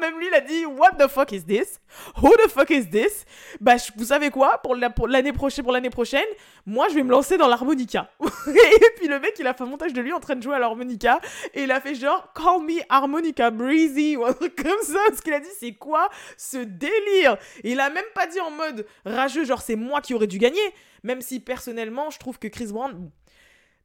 même 0.00 0.18
lui, 0.18 0.26
il 0.28 0.34
a 0.34 0.40
dit 0.40 0.66
What 0.66 0.92
the 0.98 1.08
fuck 1.08 1.32
is 1.32 1.44
this? 1.44 1.80
Who 2.22 2.30
the 2.36 2.48
fuck 2.48 2.70
is 2.70 2.88
this? 2.88 3.24
Bah, 3.60 3.76
vous 3.96 4.04
savez 4.04 4.30
quoi? 4.30 4.58
Pour 4.58 4.74
l'année 4.74 5.32
prochaine, 5.32 5.64
pour 5.64 5.72
l'année 5.72 5.90
prochaine, 5.90 6.26
moi, 6.66 6.88
je 6.88 6.94
vais 6.94 7.02
me 7.02 7.10
lancer 7.10 7.36
dans 7.36 7.48
l'harmonica. 7.48 8.10
et 8.20 8.90
puis 8.96 9.08
le 9.08 9.18
mec, 9.20 9.34
il 9.38 9.46
a 9.46 9.54
fait 9.54 9.64
un 9.64 9.66
montage 9.66 9.92
de 9.92 10.00
lui 10.00 10.12
en 10.12 10.20
train 10.20 10.36
de 10.36 10.42
jouer 10.42 10.56
à 10.56 10.58
l'harmonica 10.58 11.20
et 11.54 11.62
il 11.62 11.70
a 11.70 11.80
fait 11.80 11.94
genre 11.94 12.32
Call 12.34 12.62
me 12.62 12.80
harmonica 12.88 13.50
breezy 13.50 14.16
ou 14.16 14.24
un 14.26 14.32
truc 14.32 14.56
comme 14.56 14.82
ça. 14.82 15.00
Ce 15.14 15.22
qu'il 15.22 15.32
a 15.32 15.40
dit, 15.40 15.48
c'est 15.58 15.72
quoi 15.72 16.08
ce 16.36 16.58
délire? 16.58 17.36
Il 17.64 17.80
a 17.80 17.90
même 17.90 18.04
pas 18.14 18.26
dit 18.26 18.40
en 18.40 18.50
mode 18.50 18.86
rageux, 19.04 19.44
genre 19.44 19.62
c'est 19.62 19.76
moi 19.76 20.00
qui 20.00 20.14
aurais 20.14 20.26
dû 20.26 20.38
gagner. 20.38 20.60
Même 21.02 21.20
si 21.20 21.40
personnellement, 21.40 22.10
je 22.10 22.18
trouve 22.18 22.38
que 22.38 22.48
Chris 22.48 22.66
Brown, 22.66 23.10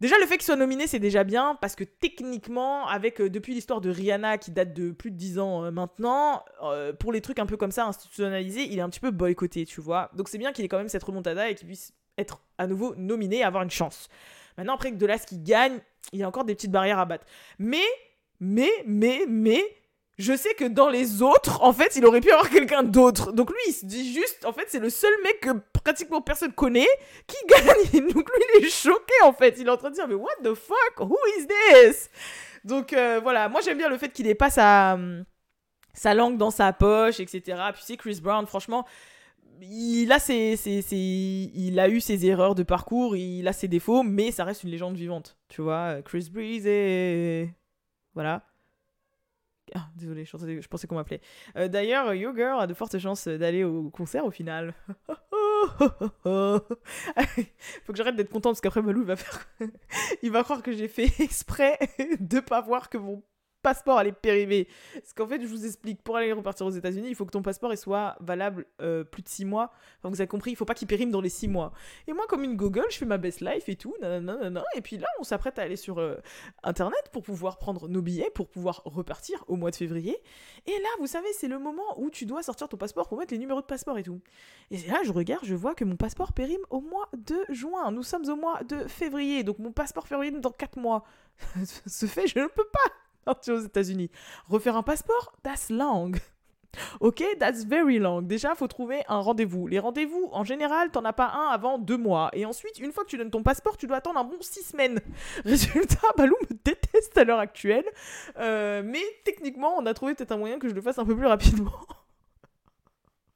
Déjà, 0.04 0.18
le 0.20 0.26
fait 0.26 0.36
qu'il 0.36 0.44
soit 0.44 0.58
nominé, 0.58 0.86
c'est 0.86 1.00
déjà 1.00 1.24
bien, 1.24 1.58
parce 1.62 1.78
que 1.78 1.86
techniquement, 1.86 2.86
avec 2.90 3.22
euh, 3.22 3.30
depuis 3.30 3.54
l'histoire 3.54 3.80
de 3.80 3.90
Rihanna 3.90 4.38
qui 4.38 4.52
date 4.52 4.74
de 4.74 4.92
plus 4.92 5.12
de 5.12 5.16
10 5.16 5.40
ans 5.40 5.64
euh, 5.64 5.72
maintenant, 5.72 6.44
euh, 6.62 6.92
pour 6.92 7.14
les 7.14 7.22
trucs 7.22 7.40
un 7.40 7.46
peu 7.46 7.56
comme 7.56 7.72
ça 7.72 7.86
institutionnalisés, 7.86 8.68
il 8.70 8.78
est 8.78 8.82
un 8.82 8.90
petit 8.90 9.00
peu 9.00 9.12
boycotté, 9.12 9.66
tu 9.66 9.80
vois. 9.80 10.12
Donc 10.14 10.28
c'est 10.28 10.38
bien 10.38 10.52
qu'il 10.52 10.66
ait 10.66 10.68
quand 10.68 10.78
même 10.78 10.90
cette 10.90 11.06
remontada 11.06 11.50
et 11.50 11.56
qu'il 11.56 11.68
puisse 11.68 11.94
être 12.18 12.42
à 12.58 12.68
nouveau 12.68 12.94
nominé 12.98 13.38
et 13.38 13.44
avoir 13.46 13.64
une 13.64 13.72
chance. 13.72 14.10
Maintenant, 14.58 14.76
après 14.76 14.92
que 14.92 14.98
De 14.98 15.08
qui 15.26 15.40
gagne, 15.40 15.80
il 16.12 16.20
y 16.20 16.24
a 16.24 16.28
encore 16.28 16.44
des 16.44 16.54
petites 16.54 16.72
barrières 16.72 17.00
à 17.00 17.06
battre. 17.06 17.26
Mais, 17.58 17.86
mais, 18.42 18.72
mais, 18.86 19.22
mais, 19.30 19.64
je 20.18 20.36
sais 20.36 20.54
que 20.54 20.66
dans 20.66 20.90
les 20.90 21.22
autres, 21.22 21.64
en 21.64 21.74
fait, 21.74 21.96
il 21.96 22.06
aurait 22.06 22.22
pu 22.22 22.32
avoir 22.32 22.50
quelqu'un 22.50 22.84
d'autre. 22.84 23.32
Donc 23.32 23.50
lui, 23.50 23.60
il 23.68 23.74
se 23.74 23.86
dit 23.86 24.14
juste, 24.14 24.46
en 24.46 24.54
fait, 24.54 24.66
c'est 24.68 24.80
le 24.80 24.90
seul 24.90 25.14
mec 25.24 25.40
que 25.42 25.50
pratiquement 25.74 26.22
personne 26.22 26.54
connaît 26.54 26.88
qui 27.28 27.38
gagne. 27.48 28.08
Donc 28.08 28.30
lui, 28.30 28.44
il 28.60 28.66
est 28.66 28.70
choqué, 28.70 29.14
en 29.24 29.34
fait. 29.34 29.56
Il 29.60 29.68
est 29.68 29.72
en 29.72 29.78
train 29.78 29.90
de 29.90 29.96
dire, 29.96 30.08
mais 30.08 30.16
what 30.16 30.36
the 30.44 30.54
fuck? 30.54 31.00
Who 31.00 31.18
is 31.40 31.48
this? 31.48 32.10
Donc 32.64 32.94
euh, 32.94 33.20
voilà, 33.22 33.50
moi 33.50 33.62
j'aime 33.62 33.78
bien 33.78 33.90
le 33.90 33.98
fait 33.98 34.10
qu'il 34.10 34.28
ait 34.28 34.36
pas 34.36 34.50
sa, 34.50 34.98
sa 35.94 36.14
langue 36.14 36.38
dans 36.38 36.52
sa 36.52 36.72
poche, 36.72 37.20
etc. 37.20 37.42
Puis 37.74 37.84
c'est 37.86 37.98
Chris 37.98 38.20
Brown, 38.22 38.46
franchement, 38.46 38.86
il 39.62 40.12
a, 40.12 40.20
ses, 40.20 40.56
il 40.92 41.80
a 41.80 41.90
eu 41.90 42.00
ses 42.00 42.26
erreurs 42.26 42.56
de 42.56 42.64
parcours, 42.64 43.16
il 43.16 43.48
a 43.48 43.54
ses 43.54 43.68
défauts, 43.68 44.04
mais 44.04 44.32
ça 44.32 44.44
reste 44.44 44.64
une 44.64 44.70
légende 44.70 44.96
vivante. 44.96 45.38
Tu 45.50 45.62
vois, 45.62 46.02
Chris 46.04 46.30
Breeze 46.32 46.66
et... 46.66 47.50
Voilà. 48.14 48.44
Ah, 49.76 49.90
désolé, 49.96 50.26
je, 50.26 50.68
pensais 50.68 50.88
qu'on 50.88 50.96
m'appelait. 50.96 51.22
Euh, 51.58 51.68
d'ailleurs, 51.68 52.14
Yo 52.14 52.36
Girl 52.36 52.62
a 52.62 52.68
de 52.68 52.74
fortes 52.74 53.00
chances 53.00 53.28
d'aller 53.28 53.64
au 53.64 53.90
concert 53.90 54.26
au 54.26 54.32
final. 54.32 54.74
Faut 56.24 56.60
que 57.92 57.96
j'arrête 57.96 58.16
d'être 58.16 58.30
contente 58.30 58.54
parce 58.54 58.62
qu'après 58.62 58.82
Malou 58.82 59.02
il 59.02 59.08
va 59.08 59.16
faire. 59.16 59.48
il 60.22 60.32
va 60.32 60.44
croire 60.44 60.62
que 60.62 60.72
j'ai 60.74 60.88
fait 60.88 61.12
exprès 61.20 61.80
de 62.20 62.40
pas 62.40 62.62
voir 62.62 62.90
que 62.90 62.98
mon 62.98 63.24
passeport 63.64 63.98
allait 63.98 64.12
périmer. 64.12 64.68
Parce 64.94 65.14
qu'en 65.14 65.28
fait, 65.28 65.42
je 65.42 65.48
vous 65.48 65.66
explique, 65.66 66.04
pour 66.04 66.18
aller 66.18 66.32
repartir 66.32 66.68
aux 66.68 66.72
États-Unis, 66.72 67.08
il 67.10 67.16
faut 67.16 67.26
que 67.26 67.32
ton 67.32 67.42
passeport 67.42 67.76
soit 67.78 68.16
valable 68.20 68.66
euh, 68.82 69.04
plus 69.04 69.24
de 69.24 69.30
6 69.30 69.46
mois. 69.46 69.72
Enfin, 70.00 70.10
vous 70.10 70.22
avez 70.22 70.28
compris, 70.28 70.52
il 70.52 70.56
faut 70.56 70.66
pas 70.66 70.76
qu'il 70.76 70.88
périme 70.88 71.10
dans 71.10 71.22
les 71.22 71.30
6 71.30 71.48
mois. 71.48 71.72
Et 72.08 72.14
moi, 72.14 72.26
comme 72.28 72.44
une 72.44 72.56
Google, 72.56 72.86
je 72.92 72.98
fais 72.98 73.06
ma 73.06 73.18
best 73.18 73.42
life 73.42 73.70
et 73.70 73.76
tout, 73.76 73.96
nanana, 74.02 74.64
et 74.76 74.82
puis 74.82 74.98
là, 74.98 75.08
on 75.20 75.24
s'apprête 75.24 75.58
à 75.58 75.64
aller 75.64 75.78
sur 75.78 76.00
euh, 76.00 76.18
Internet 76.64 77.10
pour 77.12 77.24
pouvoir 77.24 77.58
prendre 77.58 77.88
nos 77.88 78.02
billets, 78.02 78.30
pour 78.36 78.50
pouvoir 78.50 78.84
repartir 78.86 79.44
au 79.48 79.56
mois 79.56 79.72
de 79.72 79.76
février. 79.76 80.18
Et 80.66 80.72
là, 80.72 80.90
vous 81.00 81.08
savez, 81.08 81.28
c'est 81.34 81.48
le 81.48 81.58
moment 81.58 81.98
où 81.98 82.10
tu 82.10 82.26
dois 82.26 82.44
sortir 82.44 82.68
ton 82.68 82.78
passeport 82.78 83.08
pour 83.08 83.18
mettre 83.18 83.34
les 83.34 83.40
numéros 83.40 83.62
de 83.62 83.66
passeport 83.66 83.98
et 83.98 84.04
tout. 84.04 84.22
Et 84.72 84.78
là, 84.88 85.00
je 85.04 85.12
regarde, 85.12 85.46
je 85.46 85.56
vois 85.56 85.74
que 85.74 85.86
mon 85.86 85.96
passeport 85.96 86.34
périme 86.34 86.62
au 86.70 86.82
mois 86.82 87.10
de 87.14 87.38
juin. 87.50 87.92
Nous 87.92 88.04
sommes 88.04 88.30
au 88.30 88.36
mois 88.36 88.64
de 88.64 88.88
février, 88.88 89.44
donc 89.44 89.60
mon 89.60 89.72
passeport 89.72 90.08
périme 90.08 90.42
dans 90.42 90.52
4 90.52 90.78
mois. 90.78 91.04
Ce 91.88 92.06
fait, 92.06 92.28
je 92.28 92.40
ne 92.40 92.48
peux 92.48 92.68
pas 92.68 92.94
partir 93.24 93.56
aux 93.56 93.60
États-Unis. 93.60 94.10
Refaire 94.48 94.76
un 94.76 94.84
passeport, 94.84 95.34
that's 95.44 95.70
long. 95.70 96.12
Ok, 97.00 97.24
that's 97.40 97.66
very 97.66 98.00
long. 98.00 98.22
Déjà, 98.22 98.56
faut 98.56 98.68
trouver 98.68 99.04
un 99.08 99.20
rendez-vous. 99.20 99.68
Les 99.68 99.80
rendez-vous, 99.80 100.30
en 100.32 100.44
général, 100.44 100.90
t'en 100.90 101.06
as 101.06 101.14
pas 101.14 101.32
un 101.32 101.50
avant 101.50 101.78
deux 101.78 101.98
mois. 101.98 102.30
Et 102.34 102.46
ensuite, 102.46 102.80
une 102.80 102.92
fois 102.92 103.04
que 103.04 103.10
tu 103.10 103.18
donnes 103.18 103.30
ton 103.30 103.44
passeport, 103.44 103.78
tu 103.78 103.88
dois 103.88 103.98
attendre 103.98 104.20
un 104.20 104.24
bon 104.24 104.38
six 104.42 104.64
semaines. 104.64 105.00
Résultat, 105.46 106.08
Balou 106.18 106.36
me 106.50 106.56
déteste 106.64 107.18
à 107.18 107.24
l'heure 107.24 107.40
actuelle. 107.40 107.86
Euh, 108.38 108.82
mais 108.84 109.04
techniquement, 109.24 109.76
on 109.78 109.86
a 109.86 109.94
trouvé 109.94 110.16
peut-être 110.16 110.32
un 110.32 110.38
moyen 110.38 110.60
que 110.60 110.68
je 110.68 110.74
le 110.74 110.82
fasse 110.82 110.98
un 110.98 111.06
peu 111.06 111.16
plus 111.16 111.28
rapidement. 111.28 111.74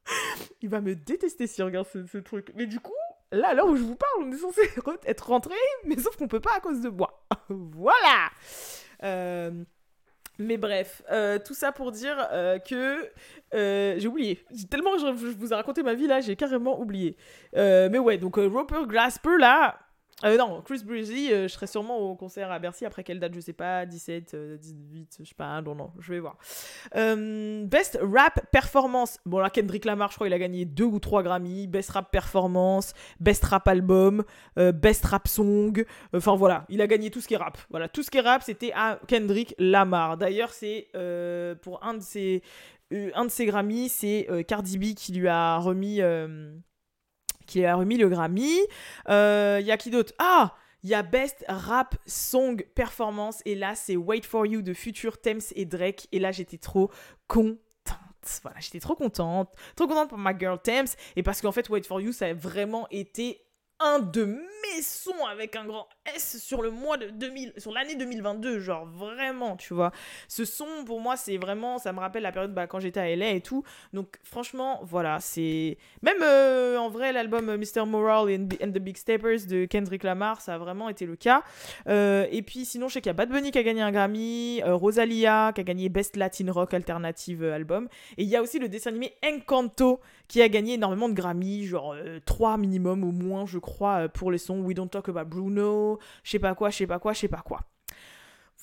Il 0.62 0.70
va 0.70 0.82
me 0.82 0.96
détester 0.96 1.48
s'il 1.48 1.63
regarde 1.63 1.88
ce, 1.91 2.06
ce, 2.06 2.17
truc. 2.17 2.51
Mais 2.56 2.65
du 2.65 2.79
coup, 2.79 2.94
là, 3.32 3.50
à 3.50 3.53
l'heure 3.53 3.67
où 3.67 3.75
je 3.75 3.84
vous 3.84 3.96
parle, 3.96 4.24
on 4.24 4.32
est 4.32 4.38
censé 4.38 4.62
être 5.06 5.27
rentré, 5.27 5.56
mais 5.86 5.98
sauf 5.98 6.15
qu'on 6.15 6.27
peut 6.27 6.39
pas 6.39 6.56
à 6.56 6.60
cause 6.60 6.82
de 6.82 6.89
moi. 6.89 7.24
voilà. 7.50 8.32
Euh, 9.03 9.51
mais 10.39 10.58
bref, 10.58 11.01
euh, 11.12 11.39
tout 11.39 11.53
ça 11.53 11.72
pour 11.72 11.91
dire 11.91 12.27
euh, 12.32 12.60
que 12.60 13.10
euh, 13.54 13.95
j'ai 13.97 14.08
oublié. 14.08 14.43
Tellement 14.69 14.97
je, 14.97 15.08
je, 15.17 15.38
vous 15.38 15.52
ai 15.52 15.56
raconté 15.56 15.84
ma 15.84 15.93
vie 15.93 16.08
là, 16.08 16.21
j'ai 16.21 16.36
carrément 16.36 16.80
oublié. 16.80 17.17
mais 17.54 18.00
ouais, 18.00 18.17
donc 18.17 18.36
Roper 18.36 18.86
Grasper 18.88 19.38
là, 19.39 19.80
euh, 20.23 20.36
non, 20.36 20.63
Chris 20.63 20.82
Breezy, 20.84 21.32
euh, 21.32 21.43
je 21.43 21.53
serai 21.53 21.67
sûrement 21.67 21.99
au 21.99 22.15
concert 22.15 22.51
à 22.51 22.58
Bercy. 22.58 22.86
Après 22.86 23.03
quelle 23.03 23.19
date, 23.19 23.36
je 23.36 23.39
sais 23.39 23.53
pas, 23.53 23.86
17, 23.86 24.36
18, 24.60 25.17
je 25.19 25.23
sais 25.23 25.36
pas, 25.36 25.62
non, 25.62 25.75
non, 25.75 25.91
je 25.99 26.12
vais 26.12 26.19
voir. 26.19 26.38
Euh, 26.95 27.63
best 27.65 27.99
Rap 28.01 28.49
Performance. 28.51 29.19
Bon, 29.27 29.38
là, 29.38 29.51
Kendrick 29.51 29.86
Lamar, 29.86 30.10
je 30.10 30.15
crois, 30.15 30.25
il 30.25 30.34
a 30.34 30.39
gagné 30.39 30.65
deux 30.65 30.86
ou 30.86 30.99
trois 30.99 31.21
Grammy. 31.21 31.67
Best 31.67 31.91
Rap 31.91 32.10
Performance, 32.12 32.93
Best 33.19 33.43
Rap 33.45 33.67
Album, 33.67 34.23
Best 34.56 35.06
Rap 35.06 35.27
Song. 35.27 35.86
Enfin, 36.13 36.36
voilà, 36.36 36.65
il 36.69 36.82
a 36.82 36.88
gagné 36.88 37.12
tout 37.12 37.21
ce 37.21 37.27
qui 37.27 37.36
est 37.36 37.38
rap. 37.38 37.60
Voilà, 37.69 37.88
tout 37.88 38.01
ce 38.01 38.10
qui 38.10 38.17
est 38.17 38.21
rap, 38.21 38.41
c'était 38.41 38.71
à 38.73 38.99
Kendrick 39.08 39.53
Lamar. 39.60 40.17
D'ailleurs, 40.17 40.49
c'est 40.49 40.88
pour 41.62 41.84
un 41.84 41.93
de 41.93 42.01
ses, 42.01 42.41
un 42.91 43.25
de 43.25 43.30
ses 43.30 43.45
Grammy, 43.45 43.88
c'est 43.88 44.27
Cardi 44.47 44.80
B 44.80 44.95
qui 44.95 45.13
lui 45.13 45.27
a 45.27 45.58
remis 45.58 46.01
qui 47.48 47.66
a 47.66 47.76
remis 47.76 47.98
le 47.98 48.10
Grammy. 48.10 48.60
Il 48.60 48.68
euh, 49.10 49.60
y 49.62 49.72
a 49.72 49.78
qui 49.78 49.90
d'autre? 49.90 50.14
Ah! 50.20 50.54
Il 50.84 50.92
y 50.92 50.94
a 50.94 51.02
Best 51.02 51.44
Rap 51.48 51.96
Song 52.06 52.64
Performance. 52.76 53.42
Et 53.46 53.56
là 53.56 53.74
c'est 53.74 53.96
Wait 53.96 54.24
For 54.24 54.46
You 54.46 54.62
de 54.62 54.74
Future 54.74 55.20
Thames 55.20 55.42
et 55.56 55.66
Drake. 55.66 56.08
Et 56.12 56.20
là 56.20 56.32
j'étais 56.32 56.60
trop 56.60 56.92
contente. 57.28 57.58
Voilà, 58.44 58.60
j'étais 58.60 58.80
trop 58.80 58.96
contente, 58.96 59.54
trop 59.76 59.88
contente 59.88 60.10
pour 60.10 60.18
ma 60.18 60.38
girl 60.38 60.60
Thames. 60.62 60.88
Et 61.16 61.24
parce 61.24 61.42
qu'en 61.42 61.52
fait 61.52 61.70
Wait 61.70 61.84
For 61.84 62.00
You 62.00 62.12
ça 62.12 62.28
a 62.28 62.34
vraiment 62.34 62.88
été 62.92 63.47
un 63.80 64.00
de 64.00 64.26
mes 64.26 64.82
sons 64.82 65.26
avec 65.30 65.56
un 65.56 65.66
grand 65.66 65.88
S 66.16 66.38
sur 66.42 66.62
le 66.62 66.72
mois 66.72 66.98
de 66.98 67.10
2000, 67.10 67.54
sur 67.58 67.72
l'année 67.72 67.96
2022, 67.96 68.60
genre 68.60 68.86
vraiment, 68.86 69.56
tu 69.56 69.74
vois. 69.74 69.92
Ce 70.28 70.46
son, 70.46 70.66
pour 70.86 71.00
moi, 71.00 71.16
c'est 71.16 71.38
vraiment, 71.38 71.78
ça 71.78 71.94
me 71.94 72.00
rappelle 72.00 72.24
la 72.24 72.32
période 72.32 72.54
bah, 72.54 72.68
quand 72.68 72.80
j'étais 72.80 73.00
à 73.00 73.16
LA 73.16 73.32
et 73.32 73.42
tout. 73.42 73.63
Donc, 73.94 74.18
franchement, 74.24 74.80
voilà, 74.84 75.20
c'est. 75.20 75.78
Même 76.02 76.22
euh, 76.22 76.78
en 76.78 76.90
vrai, 76.90 77.12
l'album 77.12 77.50
euh, 77.50 77.58
Mr. 77.58 77.86
Moral 77.86 78.34
and, 78.34 78.72
the 78.72 78.80
Big 78.80 78.98
Steppers 78.98 79.46
de 79.48 79.66
Kendrick 79.66 80.04
Lamar, 80.04 80.42
ça 80.42 80.56
a 80.56 80.58
vraiment 80.58 80.90
été 80.90 81.06
le 81.06 81.16
cas. 81.16 81.44
Euh, 81.88 82.26
et 82.32 82.42
puis, 82.42 82.66
sinon, 82.66 82.88
je 82.88 82.94
sais 82.94 83.02
qu'il 83.02 83.10
y 83.10 83.12
a 83.12 83.13
Bad 83.13 83.30
Bunny 83.30 83.52
qui 83.52 83.60
a 83.60 83.63
gagné 83.63 83.82
un 83.82 83.92
Grammy, 83.92 84.62
Rosalia 84.63 85.52
qui 85.54 85.62
a 85.62 85.63
gagné 85.63 85.90
Best 85.90 86.16
Latin 86.16 86.52
Rock 86.52 86.74
Alternative 86.74 87.44
Album. 87.44 87.88
Et 88.18 88.24
il 88.24 88.30
y 88.30 88.36
a 88.36 88.42
aussi 88.42 88.60
le 88.60 88.70
dessin 88.70 88.90
animé 88.90 89.13
Encanto 89.24 90.00
qui 90.28 90.42
a 90.42 90.50
gagné 90.50 90.74
énormément 90.74 91.10
de 91.10 91.13
Grammy, 91.13 91.66
genre 91.66 91.96
3 92.26 92.58
minimum 92.58 93.04
au 93.04 93.12
moins, 93.12 93.46
je 93.46 93.60
crois, 93.60 94.10
pour 94.10 94.32
les 94.32 94.38
sons 94.38 94.60
We 94.60 94.76
Don't 94.76 94.90
Talk 94.90 95.10
About 95.10 95.26
Bruno, 95.26 96.00
je 96.24 96.32
sais 96.32 96.40
pas 96.40 96.56
quoi, 96.56 96.70
je 96.70 96.78
sais 96.78 96.88
pas 96.88 97.00
quoi, 97.00 97.13
je 97.13 97.20
sais 97.20 97.28
pas 97.28 97.42
quoi. 97.46 97.62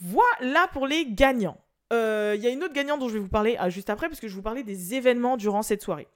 Voilà 0.00 0.68
pour 0.72 0.86
les 0.86 1.06
gagnants. 1.06 1.58
Il 1.90 1.96
euh, 1.96 2.36
y 2.36 2.46
a 2.46 2.50
une 2.50 2.64
autre 2.64 2.72
gagnante 2.72 3.00
dont 3.00 3.08
je 3.08 3.14
vais 3.14 3.20
vous 3.20 3.28
parler 3.28 3.56
ah, 3.58 3.70
juste 3.70 3.90
après, 3.90 4.08
parce 4.08 4.20
que 4.20 4.28
je 4.28 4.34
vous 4.34 4.42
parler 4.42 4.64
des 4.64 4.94
événements 4.94 5.36
durant 5.36 5.62
cette 5.62 5.82
soirée. 5.82 6.08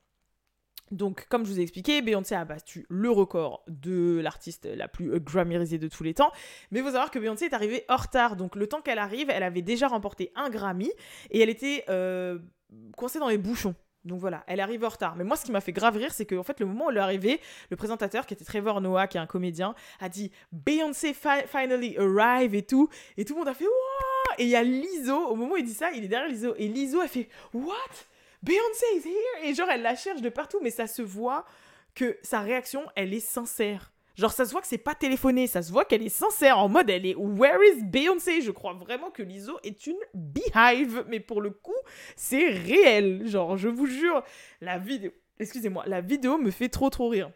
Donc, 0.91 1.27
comme 1.29 1.45
je 1.45 1.53
vous 1.53 1.61
ai 1.61 1.63
expliqué, 1.63 2.01
Beyoncé 2.01 2.35
a 2.35 2.45
battu 2.45 2.87
le 2.89 3.11
record 3.11 3.63
de 3.69 4.21
l'artiste 4.21 4.67
la 4.75 4.89
plus 4.89 5.13
euh, 5.13 5.19
Grammyisée 5.21 5.79
de 5.79 5.87
tous 5.87 6.03
les 6.03 6.15
temps. 6.15 6.33
Mais 6.71 6.81
il 6.81 6.83
faut 6.83 6.91
savoir 6.91 7.11
que 7.11 7.19
Beyoncé 7.19 7.45
est 7.45 7.55
arrivée 7.55 7.85
en 7.89 7.97
retard. 7.97 8.37
Donc, 8.37 8.57
le 8.57 8.67
temps 8.67 8.81
qu'elle 8.81 8.99
arrive, 8.99 9.29
elle 9.31 9.43
avait 9.43 9.63
déjà 9.63 9.87
remporté 9.87 10.33
un 10.35 10.49
Grammy 10.49 10.91
et 11.31 11.41
elle 11.41 11.51
était 11.51 11.85
euh, 11.91 12.39
coincée 12.97 13.19
dans 13.19 13.29
les 13.29 13.39
bouchons. 13.39 13.75
Donc 14.09 14.21
voilà, 14.21 14.43
elle 14.47 14.59
arrive 14.59 14.85
en 14.85 14.89
retard. 14.89 15.15
Mais 15.17 15.23
moi, 15.23 15.37
ce 15.37 15.45
qui 15.45 15.53
m'a 15.53 15.61
fait 15.61 15.73
grave 15.73 15.97
rire, 15.97 16.13
c'est 16.13 16.27
qu'en 16.27 16.43
fait, 16.43 16.59
le 16.59 16.67
moment 16.67 16.87
où 16.87 16.91
elle 16.91 16.97
est 16.97 17.01
arrivée, 17.01 17.41
le 17.71 17.77
présentateur, 17.77 18.27
qui 18.27 18.35
était 18.35 18.45
Trevor 18.45 18.81
Noah, 18.81 19.07
qui 19.07 19.19
est 19.19 19.21
un 19.21 19.27
comédien, 19.27 19.75
a 20.01 20.09
dit 20.09 20.33
Beyoncé 20.51 21.15
finally 21.15 21.97
arrive 21.99 22.55
et 22.55 22.63
tout. 22.63 22.89
Et 23.17 23.25
tout 23.25 23.35
le 23.35 23.41
monde 23.41 23.49
a 23.49 23.55
fait 23.55 23.67
Wouah 23.67 24.35
Et 24.39 24.45
il 24.45 24.49
y 24.49 24.57
a 24.57 24.65
Lizzo, 24.65 25.17
au 25.29 25.37
moment 25.37 25.53
où 25.53 25.57
il 25.59 25.65
dit 25.65 25.75
ça, 25.75 25.91
il 25.93 26.05
est 26.05 26.09
derrière 26.09 26.29
Lizzo. 26.29 26.55
Et 26.57 26.69
Lizzo, 26.69 27.01
a 27.01 27.09
fait 27.09 27.29
What 27.53 27.75
Beyoncé 28.43 28.87
is 28.97 29.09
here 29.09 29.49
Et 29.49 29.55
genre, 29.55 29.69
elle 29.71 29.83
la 29.83 29.95
cherche 29.95 30.23
de 30.23 30.29
partout, 30.31 30.59
mais 30.63 30.71
ça 30.71 30.87
se 30.87 31.03
voit 31.03 31.45
que 31.95 32.19
sa 32.23 32.41
réaction, 32.41 32.85
elle 32.97 33.13
est 33.13 33.21
sincère. 33.21 33.93
Genre, 34.19 34.33
ça 34.33 34.45
se 34.45 34.51
voit 34.51 34.61
que 34.61 34.67
c'est 34.67 34.79
pas 34.79 34.97
téléphoné, 34.97 35.47
ça 35.47 35.63
se 35.63 35.71
voit 35.71 35.85
qu'elle 35.85 36.03
est 36.03 36.09
sincère, 36.09 36.59
en 36.59 36.69
mode 36.69 36.91
elle 36.91 37.07
est 37.07 37.15
Where 37.15 37.61
is 37.73 37.85
Beyoncé? 37.85 38.43
Je 38.43 38.51
crois 38.51 38.73
vraiment 38.73 39.13
que 39.13 39.23
Lizzo 39.23 39.61
est 39.63 39.87
une 39.87 39.99
beehive, 40.13 41.05
mais 41.07 41.21
pour 41.21 41.41
le 41.41 41.51
coup, 41.51 41.77
c'est 42.17 42.49
réel. 42.49 43.29
Genre, 43.29 43.57
je 43.57 43.69
vous 43.69 43.87
jure, 43.87 44.25
la 44.61 44.77
vidéo, 44.79 45.13
excusez-moi, 45.39 45.85
la 45.87 46.01
vidéo 46.01 46.37
me 46.37 46.51
fait 46.51 46.69
trop 46.69 46.91
trop 46.91 47.09
rire. 47.09 47.31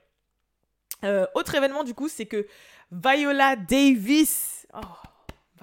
Euh, 1.05 1.25
autre 1.37 1.55
événement 1.55 1.85
du 1.85 1.95
coup, 1.95 2.09
c'est 2.09 2.27
que 2.27 2.49
Viola 2.90 3.55
Davis, 3.55 4.66
oh, 4.75 4.81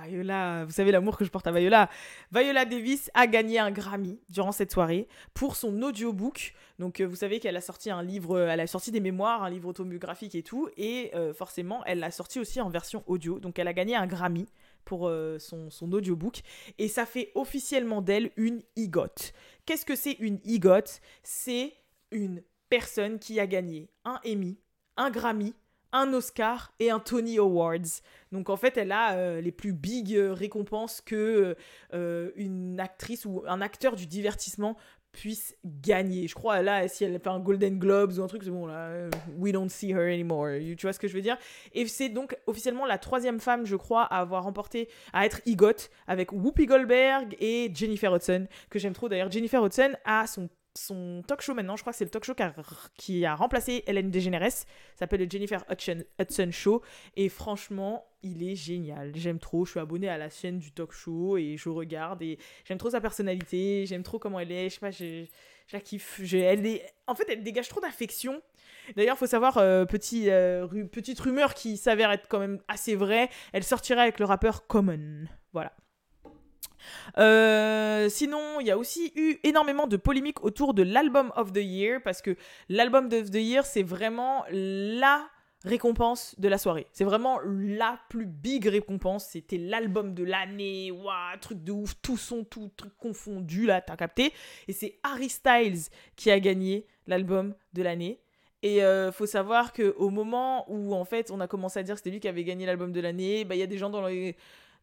Viola, 0.07 0.65
vous 0.65 0.71
savez 0.71 0.91
l'amour 0.91 1.17
que 1.17 1.25
je 1.25 1.29
porte 1.29 1.47
à 1.47 1.51
Viola. 1.51 1.89
Viola 2.31 2.65
Davis 2.65 3.09
a 3.13 3.27
gagné 3.27 3.59
un 3.59 3.71
Grammy 3.71 4.19
durant 4.29 4.51
cette 4.51 4.71
soirée 4.71 5.07
pour 5.33 5.55
son 5.55 5.81
audiobook. 5.81 6.53
Donc, 6.77 6.99
euh, 6.99 7.05
vous 7.05 7.15
savez 7.15 7.39
qu'elle 7.39 7.57
a 7.57 7.61
sorti 7.61 7.89
un 7.89 8.03
livre, 8.03 8.37
euh, 8.37 8.47
elle 8.49 8.59
a 8.59 8.67
sorti 8.67 8.91
des 8.91 8.99
mémoires, 8.99 9.43
un 9.43 9.49
livre 9.49 9.67
autobiographique 9.69 10.35
et 10.35 10.43
tout. 10.43 10.69
Et 10.77 11.11
euh, 11.15 11.33
forcément, 11.33 11.83
elle 11.85 11.99
l'a 11.99 12.11
sorti 12.11 12.39
aussi 12.39 12.61
en 12.61 12.69
version 12.69 13.03
audio. 13.07 13.39
Donc, 13.39 13.59
elle 13.59 13.67
a 13.67 13.73
gagné 13.73 13.95
un 13.95 14.07
Grammy 14.07 14.47
pour 14.85 15.11
son, 15.37 15.69
son 15.69 15.91
audiobook. 15.91 16.41
Et 16.79 16.87
ça 16.87 17.05
fait 17.05 17.31
officiellement 17.35 18.01
d'elle 18.01 18.31
une 18.37 18.63
EGOT. 18.75 19.33
Qu'est-ce 19.67 19.85
que 19.85 19.95
c'est 19.95 20.13
une 20.13 20.39
EGOT 20.45 20.99
C'est 21.21 21.73
une 22.11 22.41
personne 22.69 23.19
qui 23.19 23.39
a 23.39 23.45
gagné 23.45 23.91
un 24.03 24.19
Emmy, 24.25 24.57
un 24.97 25.11
Grammy, 25.11 25.53
un 25.91 26.13
Oscar 26.13 26.73
et 26.79 26.91
un 26.91 26.99
Tony 26.99 27.37
Awards. 27.37 28.01
Donc 28.31 28.49
en 28.49 28.57
fait, 28.57 28.77
elle 28.77 28.91
a 28.91 29.15
euh, 29.15 29.41
les 29.41 29.51
plus 29.51 29.73
big 29.73 30.15
euh, 30.15 30.33
récompenses 30.33 31.01
que 31.01 31.55
euh, 31.93 32.31
une 32.35 32.79
actrice 32.79 33.25
ou 33.25 33.43
un 33.47 33.61
acteur 33.61 33.95
du 33.95 34.05
divertissement 34.05 34.77
puisse 35.11 35.55
gagner. 35.65 36.27
Je 36.27 36.35
crois 36.35 36.61
là, 36.61 36.87
si 36.87 37.03
elle 37.03 37.19
fait 37.19 37.29
un 37.29 37.39
Golden 37.39 37.79
Globes 37.79 38.13
ou 38.19 38.21
un 38.21 38.27
truc, 38.27 38.43
c'est 38.43 38.51
bon 38.51 38.67
là, 38.67 39.09
we 39.37 39.51
don't 39.51 39.69
see 39.69 39.89
her 39.89 40.13
anymore. 40.13 40.49
Tu 40.77 40.77
vois 40.83 40.93
ce 40.93 40.99
que 40.99 41.07
je 41.07 41.15
veux 41.15 41.21
dire? 41.21 41.35
Et 41.73 41.87
c'est 41.87 42.09
donc 42.09 42.37
officiellement 42.45 42.85
la 42.85 42.99
troisième 42.99 43.39
femme, 43.39 43.65
je 43.65 43.75
crois, 43.75 44.03
à 44.03 44.19
avoir 44.19 44.43
remporté, 44.43 44.87
à 45.11 45.25
être 45.25 45.41
EGOT 45.47 45.89
avec 46.05 46.31
Whoopi 46.31 46.67
Goldberg 46.67 47.35
et 47.39 47.71
Jennifer 47.73 48.13
Hudson, 48.13 48.45
que 48.69 48.77
j'aime 48.77 48.93
trop 48.93 49.09
d'ailleurs. 49.09 49.31
Jennifer 49.31 49.63
Hudson 49.63 49.93
a 50.05 50.27
son 50.27 50.47
son 50.79 51.23
talk 51.27 51.41
show 51.41 51.53
maintenant, 51.53 51.75
je 51.75 51.81
crois 51.81 51.91
que 51.91 51.97
c'est 51.97 52.05
le 52.05 52.09
talk 52.09 52.23
show 52.23 52.33
qui 52.95 53.25
a, 53.25 53.35
remplacé 53.35 53.83
Hélène 53.87 54.09
DeGeneres, 54.09 54.65
s'appelle 54.95 55.21
le 55.21 55.29
Jennifer 55.29 55.63
Hudson, 55.69 56.51
Show, 56.51 56.81
et 57.15 57.29
franchement, 57.29 58.05
il 58.23 58.43
est 58.43 58.55
génial, 58.55 59.11
j'aime 59.15 59.39
trop, 59.39 59.65
je 59.65 59.71
suis 59.71 59.79
abonnée 59.79 60.09
à 60.09 60.17
la 60.17 60.29
chaîne 60.29 60.59
du 60.59 60.71
talk 60.71 60.91
show, 60.91 61.37
et 61.37 61.57
je 61.57 61.69
regarde, 61.69 62.21
et 62.21 62.37
j'aime 62.65 62.77
trop 62.77 62.89
sa 62.89 63.01
personnalité, 63.01 63.85
j'aime 63.85 64.03
trop 64.03 64.19
comment 64.19 64.39
elle 64.39 64.51
est, 64.51 64.69
je 64.69 64.75
sais 64.75 64.79
pas, 64.79 64.91
je, 64.91 65.25
la 65.71 65.79
kiffe, 65.79 66.21
elle 66.33 66.81
en 67.07 67.15
fait, 67.15 67.25
elle 67.29 67.43
dégage 67.43 67.67
trop 67.67 67.81
d'affection, 67.81 68.41
D'ailleurs, 68.95 69.15
il 69.15 69.19
faut 69.19 69.27
savoir, 69.27 69.57
euh, 69.57 69.85
petit, 69.85 70.29
euh, 70.29 70.67
petite 70.91 71.19
rumeur 71.19 71.53
qui 71.53 71.77
s'avère 71.77 72.11
être 72.11 72.27
quand 72.27 72.39
même 72.39 72.59
assez 72.67 72.95
vraie, 72.95 73.29
elle 73.53 73.63
sortira 73.63 74.01
avec 74.01 74.19
le 74.19 74.25
rappeur 74.25 74.65
Common. 74.65 75.25
Voilà. 75.53 75.73
Euh, 77.17 78.09
sinon, 78.09 78.59
il 78.59 78.67
y 78.67 78.71
a 78.71 78.77
aussi 78.77 79.11
eu 79.15 79.37
énormément 79.43 79.87
de 79.87 79.97
polémiques 79.97 80.43
autour 80.43 80.73
de 80.73 80.83
l'album 80.83 81.31
of 81.35 81.53
the 81.53 81.57
year 81.57 82.01
parce 82.03 82.21
que 82.21 82.35
l'album 82.69 83.09
of 83.11 83.31
the 83.31 83.35
year, 83.35 83.65
c'est 83.65 83.83
vraiment 83.83 84.45
la 84.51 85.27
récompense 85.65 86.35
de 86.39 86.47
la 86.47 86.57
soirée. 86.57 86.87
C'est 86.93 87.03
vraiment 87.03 87.39
la 87.43 87.99
plus 88.09 88.25
big 88.25 88.65
récompense. 88.65 89.27
C'était 89.31 89.57
l'album 89.57 90.13
de 90.13 90.23
l'année. 90.23 90.91
Waouh, 90.91 91.37
truc 91.41 91.63
de 91.63 91.71
ouf, 91.71 91.95
tout 92.01 92.17
son, 92.17 92.43
tout 92.43 92.71
truc 92.75 92.95
confondu 92.97 93.65
là, 93.65 93.81
t'as 93.81 93.97
capté. 93.97 94.33
Et 94.67 94.73
c'est 94.73 94.99
Harry 95.03 95.29
Styles 95.29 95.89
qui 96.15 96.31
a 96.31 96.39
gagné 96.39 96.85
l'album 97.07 97.55
de 97.73 97.83
l'année. 97.83 98.21
Et 98.61 98.83
euh, 98.83 99.11
faut 99.11 99.25
savoir 99.25 99.71
que 99.71 99.95
au 99.97 100.09
moment 100.09 100.65
où 100.69 100.93
en 100.93 101.05
fait 101.05 101.31
on 101.31 101.39
a 101.39 101.47
commencé 101.47 101.79
à 101.79 101.83
dire 101.83 101.95
que 101.95 101.99
c'était 101.99 102.09
lui 102.09 102.19
qui 102.19 102.27
avait 102.27 102.43
gagné 102.43 102.65
l'album 102.65 102.91
de 102.91 102.99
l'année, 102.99 103.45
bah 103.45 103.55
il 103.55 103.59
y 103.59 103.63
a 103.63 103.67
des 103.67 103.77
gens 103.77 103.89
dans 103.89 104.05
les 104.05 104.35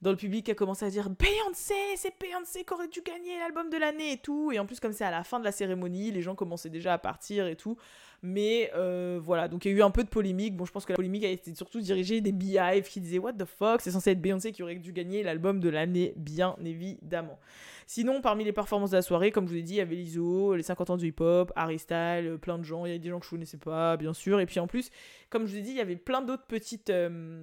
dans 0.02 0.10
le 0.10 0.16
public 0.16 0.48
a 0.50 0.54
commencé 0.54 0.84
à 0.84 0.90
dire 0.90 1.08
Beyoncé, 1.08 1.74
c'est 1.96 2.12
Beyoncé 2.20 2.64
qui 2.64 2.72
aurait 2.74 2.88
dû 2.88 3.00
gagner 3.00 3.38
l'album 3.38 3.70
de 3.70 3.78
l'année 3.78 4.12
et 4.12 4.18
tout. 4.18 4.52
Et 4.52 4.58
en 4.58 4.66
plus, 4.66 4.78
comme 4.78 4.92
c'est 4.92 5.04
à 5.04 5.10
la 5.10 5.24
fin 5.24 5.38
de 5.40 5.44
la 5.44 5.52
cérémonie, 5.52 6.10
les 6.10 6.20
gens 6.20 6.34
commençaient 6.34 6.68
déjà 6.68 6.92
à 6.92 6.98
partir 6.98 7.46
et 7.46 7.56
tout. 7.56 7.78
Mais 8.22 8.70
euh, 8.74 9.18
voilà, 9.22 9.48
donc 9.48 9.64
il 9.64 9.70
y 9.70 9.74
a 9.74 9.76
eu 9.78 9.82
un 9.82 9.90
peu 9.90 10.04
de 10.04 10.08
polémique. 10.08 10.54
Bon, 10.54 10.66
je 10.66 10.72
pense 10.72 10.84
que 10.84 10.92
la 10.92 10.96
polémique 10.96 11.24
a 11.24 11.28
été 11.28 11.54
surtout 11.54 11.80
dirigée 11.80 12.20
des 12.20 12.32
Beehive 12.32 12.88
qui 12.88 13.00
disaient 13.00 13.18
What 13.18 13.34
the 13.34 13.46
fuck, 13.46 13.80
c'est 13.80 13.90
censé 13.90 14.10
être 14.10 14.20
Beyoncé 14.20 14.52
qui 14.52 14.62
aurait 14.62 14.74
dû 14.74 14.92
gagner 14.92 15.22
l'album 15.22 15.60
de 15.60 15.68
l'année, 15.70 16.12
bien 16.16 16.56
évidemment. 16.62 17.38
Sinon, 17.86 18.20
parmi 18.20 18.44
les 18.44 18.52
performances 18.52 18.90
de 18.90 18.96
la 18.96 19.02
soirée, 19.02 19.30
comme 19.30 19.46
je 19.46 19.52
vous 19.52 19.58
ai 19.58 19.62
dit, 19.62 19.74
il 19.74 19.76
y 19.76 19.80
avait 19.80 19.94
l'ISO, 19.94 20.56
les 20.56 20.62
50 20.62 20.90
ans 20.90 20.96
du 20.96 21.06
hip-hop, 21.06 21.52
Harry 21.56 21.78
Styles, 21.78 22.36
plein 22.42 22.58
de 22.58 22.64
gens. 22.64 22.84
Il 22.84 22.88
y 22.88 22.92
avait 22.92 22.98
des 22.98 23.08
gens 23.08 23.20
que 23.20 23.24
je 23.24 23.30
connaissais 23.30 23.58
pas, 23.58 23.96
bien 23.96 24.12
sûr. 24.12 24.40
Et 24.40 24.46
puis 24.46 24.60
en 24.60 24.66
plus, 24.66 24.90
comme 25.30 25.46
je 25.46 25.52
vous 25.52 25.58
ai 25.58 25.62
dit, 25.62 25.70
il 25.70 25.76
y 25.76 25.80
avait 25.80 25.96
plein 25.96 26.20
d'autres 26.20 26.46
petites. 26.46 26.90
Euh, 26.90 27.40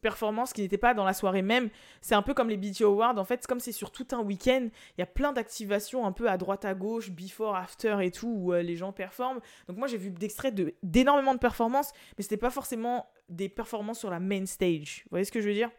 performances 0.00 0.52
qui 0.52 0.62
n'étaient 0.62 0.78
pas 0.78 0.94
dans 0.94 1.04
la 1.04 1.14
soirée 1.14 1.42
même. 1.42 1.70
C'est 2.00 2.14
un 2.14 2.22
peu 2.22 2.34
comme 2.34 2.48
les 2.48 2.56
BT 2.56 2.82
Awards. 2.82 3.18
En 3.18 3.24
fait, 3.24 3.46
comme 3.46 3.60
c'est 3.60 3.72
sur 3.72 3.90
tout 3.90 4.06
un 4.12 4.20
week-end, 4.20 4.68
il 4.96 5.00
y 5.00 5.02
a 5.02 5.06
plein 5.06 5.32
d'activations 5.32 6.06
un 6.06 6.12
peu 6.12 6.28
à 6.28 6.36
droite 6.36 6.64
à 6.64 6.74
gauche, 6.74 7.10
before, 7.10 7.56
after 7.56 7.98
et 8.02 8.10
tout, 8.10 8.28
où 8.28 8.52
euh, 8.52 8.62
les 8.62 8.76
gens 8.76 8.92
performent. 8.92 9.40
Donc 9.68 9.76
moi, 9.76 9.86
j'ai 9.86 9.98
vu 9.98 10.10
d'extraits 10.10 10.54
d'énormément 10.82 11.34
de, 11.34 11.38
performances, 11.38 11.92
mais 12.16 12.22
c'était 12.22 12.36
pas 12.36 12.50
forcément 12.50 13.06
des 13.28 13.48
performances 13.48 13.98
sur 13.98 14.10
la 14.10 14.20
main 14.20 14.46
stage. 14.46 15.02
Vous 15.04 15.10
voyez 15.10 15.24
ce 15.24 15.32
que 15.32 15.40
je 15.40 15.48
veux 15.48 15.54
dire? 15.54 15.70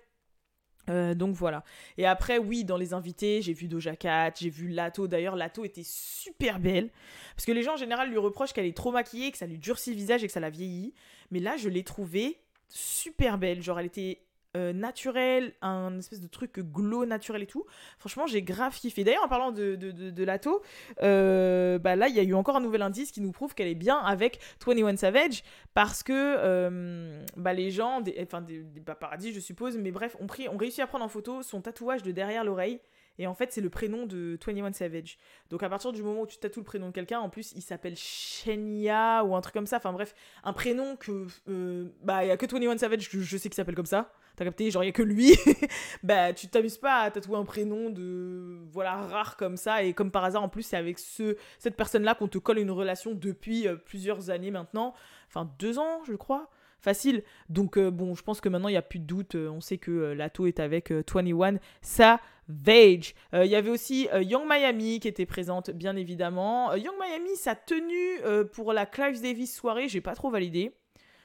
Euh, 0.90 1.16
donc 1.16 1.36
voilà. 1.36 1.64
Et 1.98 2.06
après, 2.06 2.38
oui, 2.38 2.64
dans 2.64 2.78
les 2.78 2.94
invités, 2.94 3.42
j'ai 3.42 3.54
vu 3.54 3.68
Doja 3.68 3.96
Cat, 3.96 4.34
j'ai 4.40 4.50
vu 4.50 4.68
Lato. 4.68 5.08
D'ailleurs, 5.08 5.36
Lato 5.36 5.66
était 5.66 5.84
super 5.84 6.60
belle. 6.60 6.92
Parce 7.36 7.46
que 7.46 7.52
les 7.52 7.64
gens 7.64 7.74
en 7.74 7.78
général 7.78 8.10
lui 8.10 8.18
reprochent 8.18 8.54
qu'elle 8.54 8.66
est 8.66 8.78
trop 8.78 8.92
maquillée, 8.92 9.32
que 9.32 9.38
ça 9.38 9.48
lui 9.48 9.58
durcit 9.58 9.92
le 9.92 9.96
visage 9.96 10.24
et 10.24 10.28
que 10.28 10.34
ça 10.34 10.40
la 10.40 10.50
vieillit. 10.50 10.94
Mais 11.32 11.40
là, 11.40 11.58
je 11.58 11.70
l'ai 11.70 11.84
trouvée 11.84 12.40
super 12.70 13.38
belle. 13.38 13.62
Genre, 13.62 13.80
elle 13.80 13.86
était 13.88 14.26
euh, 14.56 14.72
naturelle, 14.72 15.54
un 15.62 15.98
espèce 16.00 16.22
de 16.22 16.28
truc 16.28 16.60
glow 16.60 17.06
naturel 17.06 17.44
et 17.44 17.48
tout. 17.48 17.66
Franchement, 17.98 18.26
j'ai 18.26 18.42
grave 18.42 18.74
kiffé. 18.74 19.04
D'ailleurs, 19.04 19.26
en 19.26 19.28
parlant 19.28 19.52
de, 19.52 19.76
de, 19.76 19.92
de, 19.92 20.24
Lato, 20.24 20.62
euh, 21.04 21.78
bah 21.78 21.98
là, 21.98 22.08
il 22.08 22.16
y 22.16 22.20
a 22.20 22.24
eu 22.24 22.34
encore 22.34 22.56
un 22.56 22.62
nouvel 22.62 22.82
indice 22.82 23.12
qui 23.12 23.20
nous 23.20 23.34
prouve 23.34 23.54
qu'elle 23.54 23.68
est 23.68 23.76
bien 23.76 23.98
avec 23.98 24.40
21 24.66 24.96
Savage 24.96 25.44
parce 25.74 26.04
que 26.04 26.14
euh, 26.14 27.22
bah, 27.36 27.52
les 27.52 27.70
gens, 27.70 28.02
enfin 28.22 28.42
des, 28.42 28.64
des 28.64 28.80
paradis, 28.80 29.34
je 29.34 29.42
suppose, 29.42 29.78
mais 29.78 29.92
bref, 29.92 30.16
ont, 30.22 30.28
pris, 30.28 30.48
ont 30.48 30.58
réussi 30.58 30.82
à 30.82 30.88
prendre 30.88 31.04
en 31.04 31.10
photo 31.10 31.42
son 31.42 31.60
tatouage 31.60 32.02
de 32.04 32.12
derrière 32.12 32.46
l'oreille. 32.46 32.80
Et 33.18 33.28
en 33.28 33.34
fait, 33.34 33.52
c'est 33.52 33.62
le 33.62 33.70
prénom 33.70 34.06
de 34.06 34.38
21 34.46 34.74
Savage. 34.74 35.18
Donc 35.50 35.64
à 35.64 35.70
partir 35.70 35.92
du 35.94 36.04
moment 36.04 36.22
où 36.22 36.28
tu 36.28 36.38
tatoues 36.38 36.60
le 36.60 36.66
prénom 36.66 36.88
de 36.88 36.94
quelqu'un, 36.94 37.20
en 37.20 37.30
plus, 37.30 37.54
il 37.56 37.62
s'appelle 37.62 37.96
Shenya 37.96 39.24
ou 39.24 39.36
un 39.36 39.42
truc 39.42 39.54
comme 39.54 39.68
ça. 39.68 39.78
Enfin 39.78 39.94
bref, 39.94 40.14
un 40.44 40.54
prénom 40.54 40.96
que... 40.96 41.28
Euh, 41.48 41.90
bah, 42.04 42.24
il 42.24 42.28
n'y 42.28 42.32
a 42.32 42.38
que 42.38 42.46
21 42.46 42.78
Savage 42.78 43.10
je 43.10 43.38
sais 43.38 43.50
qu'il 43.50 43.56
s'appelle 43.56 43.76
comme 43.76 43.86
ça. 43.86 44.12
T'as 44.36 44.44
capté? 44.44 44.70
Genre, 44.70 44.84
il 44.84 44.88
n'y 44.88 44.90
a 44.90 44.94
que 44.94 45.02
lui. 45.02 45.34
bah, 46.04 46.34
tu 46.34 46.48
t'amuses 46.48 46.78
pas 46.78 47.02
à 47.02 47.12
tatouer 47.12 47.38
un 47.38 47.46
prénom 47.46 47.90
de... 47.90 48.60
Voilà, 48.72 48.96
rare 48.96 49.38
comme 49.38 49.56
ça. 49.56 49.84
Et 49.84 49.94
comme 49.94 50.12
par 50.12 50.26
hasard, 50.26 50.44
en 50.44 50.50
plus, 50.50 50.64
c'est 50.64 50.76
avec 50.76 51.00
ce, 51.00 51.38
cette 51.58 51.78
personne-là 51.78 52.16
qu'on 52.16 52.28
te 52.28 52.38
colle 52.38 52.60
une 52.60 52.72
relation 52.72 53.14
depuis 53.14 53.68
euh, 53.68 53.78
plusieurs 53.78 54.30
années 54.30 54.52
maintenant. 54.52 54.94
Enfin, 55.30 55.50
deux 55.58 55.80
ans, 55.80 56.04
je 56.06 56.16
crois 56.16 56.50
facile. 56.86 57.24
Donc 57.50 57.78
euh, 57.78 57.92
bon, 57.92 58.16
je 58.16 58.24
pense 58.24 58.40
que 58.40 58.48
maintenant 58.48 58.70
il 58.70 58.74
n'y 58.74 58.78
a 58.78 58.82
plus 58.82 59.00
de 59.00 59.06
doute. 59.06 59.36
on 59.36 59.60
sait 59.60 59.78
que 59.78 59.92
Lato 60.14 60.46
est 60.46 60.62
avec 60.62 60.92
21 60.92 61.60
ça 61.82 62.22
Vage. 62.48 63.16
Euh, 63.34 63.46
il 63.46 63.52
y 63.52 63.56
avait 63.56 63.70
aussi 63.70 64.08
euh, 64.14 64.22
Young 64.22 64.48
Miami 64.48 65.00
qui 65.00 65.08
était 65.08 65.26
présente, 65.26 65.72
bien 65.72 65.96
évidemment. 65.96 66.72
Euh, 66.72 66.78
Young 66.78 66.96
Miami, 67.00 67.36
sa 67.36 67.56
tenue 67.56 68.20
pour 68.54 68.74
la 68.74 68.86
Clive 68.86 69.22
Davis 69.22 69.56
soirée, 69.56 69.90
j'ai 69.90 70.02
pas 70.02 70.16
trop 70.16 70.30
validé. 70.30 70.76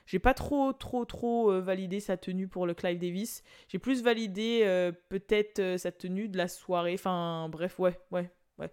J'ai 0.07 0.19
pas 0.19 0.35
trop, 0.35 0.73
trop, 0.73 1.05
trop 1.05 1.61
validé 1.61 2.01
sa 2.01 2.17
tenue 2.17 2.49
pour 2.49 2.67
le 2.67 2.75
Clive 2.75 2.99
Davis. 2.99 3.45
J'ai 3.69 3.79
plus 3.79 4.03
validé 4.03 4.91
peut-être 5.09 5.77
sa 5.79 5.93
tenue 5.93 6.29
de 6.29 6.37
la 6.37 6.49
soirée. 6.49 6.95
Enfin, 6.95 7.49
bref, 7.49 7.79
ouais, 7.79 7.97
ouais, 8.11 8.29
ouais. 8.59 8.71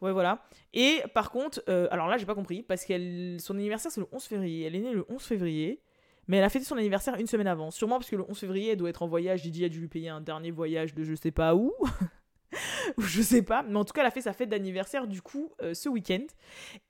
Voilà. 0.00 0.46
Et 0.74 1.02
par 1.12 1.32
contre, 1.32 1.60
alors 1.90 2.06
là, 2.06 2.18
j'ai 2.18 2.26
pas 2.26 2.36
compris, 2.36 2.62
parce 2.62 2.84
que 2.84 3.36
son 3.38 3.54
anniversaire, 3.54 3.90
c'est 3.90 4.00
le 4.00 4.06
11 4.12 4.22
février. 4.26 4.66
Elle 4.66 4.76
est 4.76 4.80
née 4.80 4.92
le 4.92 5.04
11 5.08 5.20
février. 5.20 5.82
Mais 6.28 6.38
elle 6.38 6.44
a 6.44 6.48
fêté 6.48 6.64
son 6.64 6.76
anniversaire 6.76 7.14
une 7.16 7.26
semaine 7.26 7.46
avant. 7.46 7.70
Sûrement 7.70 7.98
parce 7.98 8.10
que 8.10 8.16
le 8.16 8.24
11 8.28 8.38
février, 8.38 8.72
elle 8.72 8.76
doit 8.76 8.90
être 8.90 9.02
en 9.02 9.08
voyage. 9.08 9.42
Didi 9.42 9.64
a 9.64 9.68
dû 9.68 9.80
lui 9.80 9.88
payer 9.88 10.08
un 10.08 10.20
dernier 10.20 10.50
voyage 10.50 10.94
de 10.94 11.04
je 11.04 11.14
sais 11.14 11.30
pas 11.30 11.54
où. 11.54 11.72
Je 12.98 13.22
sais 13.22 13.42
pas. 13.42 13.62
Mais 13.62 13.76
en 13.76 13.84
tout 13.84 13.92
cas, 13.92 14.02
elle 14.02 14.06
a 14.06 14.10
fait 14.10 14.22
sa 14.22 14.32
fête 14.32 14.48
d'anniversaire 14.48 15.06
du 15.06 15.22
coup 15.22 15.50
euh, 15.62 15.74
ce 15.74 15.88
week-end. 15.88 16.24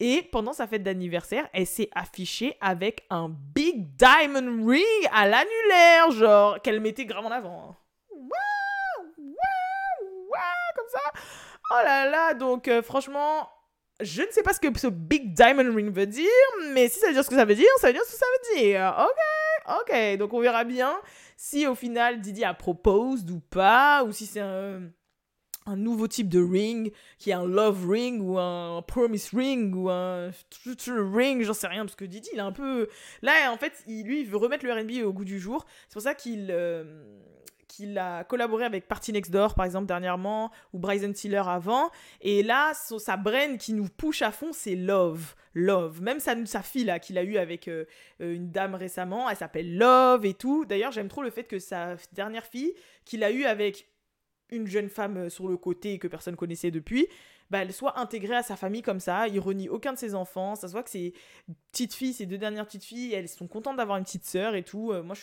Et 0.00 0.22
pendant 0.22 0.52
sa 0.52 0.66
fête 0.66 0.82
d'anniversaire, 0.82 1.48
elle 1.52 1.66
s'est 1.66 1.90
affichée 1.94 2.56
avec 2.60 3.04
un 3.10 3.28
big 3.28 3.96
diamond 3.96 4.66
ring 4.66 5.08
à 5.12 5.26
l'annulaire. 5.26 6.10
Genre, 6.10 6.60
qu'elle 6.62 6.80
mettait 6.80 7.06
grave 7.06 7.24
en 7.24 7.30
avant. 7.30 7.76
Waouh 8.10 8.28
Waouh 9.18 10.28
Waouh 10.30 10.74
Comme 10.76 10.88
ça. 10.88 11.20
Oh 11.72 11.84
là 11.84 12.08
là. 12.08 12.34
Donc, 12.34 12.68
euh, 12.68 12.82
franchement, 12.82 13.48
je 14.00 14.22
ne 14.22 14.30
sais 14.30 14.42
pas 14.42 14.52
ce 14.52 14.60
que 14.60 14.78
ce 14.78 14.88
Big 14.88 15.32
Diamond 15.32 15.74
Ring 15.74 15.92
veut 15.92 16.06
dire, 16.06 16.26
mais 16.72 16.88
si 16.88 16.98
ça 16.98 17.08
veut 17.08 17.14
dire 17.14 17.24
ce 17.24 17.30
que 17.30 17.36
ça 17.36 17.44
veut 17.44 17.54
dire, 17.54 17.66
ça 17.78 17.88
veut 17.88 17.92
dire 17.94 18.02
ce 18.04 18.12
que 18.12 18.18
ça 18.18 18.26
veut 18.26 18.60
dire. 18.60 18.94
Ok, 18.98 19.80
ok. 19.88 20.18
Donc 20.18 20.34
on 20.34 20.40
verra 20.40 20.64
bien 20.64 21.00
si 21.36 21.66
au 21.66 21.74
final 21.74 22.20
Didi 22.20 22.44
a 22.44 22.54
proposed 22.54 23.30
ou 23.30 23.40
pas, 23.40 24.04
ou 24.04 24.12
si 24.12 24.26
c'est 24.26 24.40
un, 24.40 24.82
un, 25.66 25.76
nouveau 25.76 26.08
type 26.08 26.28
de 26.28 26.42
ring, 26.42 26.92
qui 27.18 27.30
est 27.30 27.34
un 27.34 27.46
love 27.46 27.88
ring 27.88 28.20
ou 28.22 28.38
un 28.38 28.82
promise 28.82 29.30
ring 29.32 29.74
ou 29.74 29.88
un 29.88 30.30
future 30.50 31.10
ring, 31.14 31.42
j'en 31.42 31.54
sais 31.54 31.66
rien, 31.66 31.84
parce 31.84 31.96
que 31.96 32.04
Didi 32.04 32.28
il 32.32 32.38
est 32.38 32.42
un 32.42 32.52
peu... 32.52 32.88
Là 33.22 33.50
en 33.50 33.56
fait, 33.56 33.82
il, 33.86 34.04
lui 34.04 34.20
il 34.20 34.26
veut 34.26 34.36
remettre 34.36 34.66
le 34.66 34.72
RB 34.72 35.06
au 35.06 35.12
goût 35.12 35.24
du 35.24 35.40
jour. 35.40 35.64
C'est 35.88 35.94
pour 35.94 36.02
ça 36.02 36.14
qu'il... 36.14 36.48
Euh, 36.50 36.84
qu'il 37.68 37.98
a 37.98 38.24
collaboré 38.24 38.64
avec 38.64 38.88
Party 38.88 39.12
Next 39.12 39.30
Door, 39.30 39.54
par 39.54 39.64
exemple, 39.64 39.86
dernièrement, 39.86 40.50
ou 40.72 40.78
Bryson 40.78 41.12
Tiller 41.12 41.42
avant. 41.46 41.90
Et 42.20 42.42
là, 42.42 42.72
sa 42.74 43.16
brain 43.16 43.56
qui 43.56 43.72
nous 43.72 43.88
push 43.88 44.22
à 44.22 44.30
fond, 44.30 44.52
c'est 44.52 44.76
Love. 44.76 45.34
Love. 45.54 46.02
Même 46.02 46.20
sa, 46.20 46.44
sa 46.46 46.62
fille, 46.62 46.84
là, 46.84 46.98
qu'il 46.98 47.18
a 47.18 47.22
eu 47.22 47.36
avec 47.36 47.68
euh, 47.68 47.84
euh, 48.20 48.34
une 48.34 48.50
dame 48.50 48.74
récemment, 48.74 49.28
elle 49.28 49.36
s'appelle 49.36 49.76
Love 49.76 50.26
et 50.26 50.34
tout. 50.34 50.64
D'ailleurs, 50.64 50.92
j'aime 50.92 51.08
trop 51.08 51.22
le 51.22 51.30
fait 51.30 51.44
que 51.44 51.58
sa 51.58 51.96
dernière 52.12 52.44
fille, 52.44 52.74
qu'il 53.04 53.24
a 53.24 53.30
eu 53.30 53.44
avec 53.44 53.88
une 54.50 54.66
jeune 54.66 54.88
femme 54.88 55.16
euh, 55.16 55.28
sur 55.28 55.48
le 55.48 55.56
côté 55.56 55.98
que 55.98 56.08
personne 56.08 56.36
connaissait 56.36 56.70
depuis, 56.70 57.08
bah, 57.50 57.58
elle 57.62 57.72
soit 57.72 57.98
intégrée 57.98 58.36
à 58.36 58.42
sa 58.42 58.56
famille 58.56 58.82
comme 58.82 59.00
ça, 59.00 59.28
il 59.28 59.38
renie 59.40 59.68
aucun 59.68 59.92
de 59.92 59.98
ses 59.98 60.14
enfants, 60.14 60.54
ça 60.54 60.68
se 60.68 60.72
voit 60.72 60.82
que 60.82 60.90
ses 60.90 61.14
petites 61.72 61.94
filles, 61.94 62.12
ses 62.12 62.26
deux 62.26 62.38
dernières 62.38 62.66
petites 62.66 62.84
filles, 62.84 63.14
elles 63.14 63.28
sont 63.28 63.46
contentes 63.46 63.76
d'avoir 63.76 63.98
une 63.98 64.04
petite 64.04 64.24
sœur 64.24 64.54
et 64.54 64.62
tout. 64.62 64.92
Euh, 64.92 65.02
moi, 65.02 65.14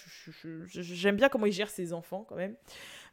j'aime 0.67 1.15
bien 1.15 1.29
comment 1.29 1.45
il 1.45 1.53
gère 1.53 1.69
ses 1.69 1.93
enfants 1.93 2.25
quand 2.27 2.35
même. 2.35 2.55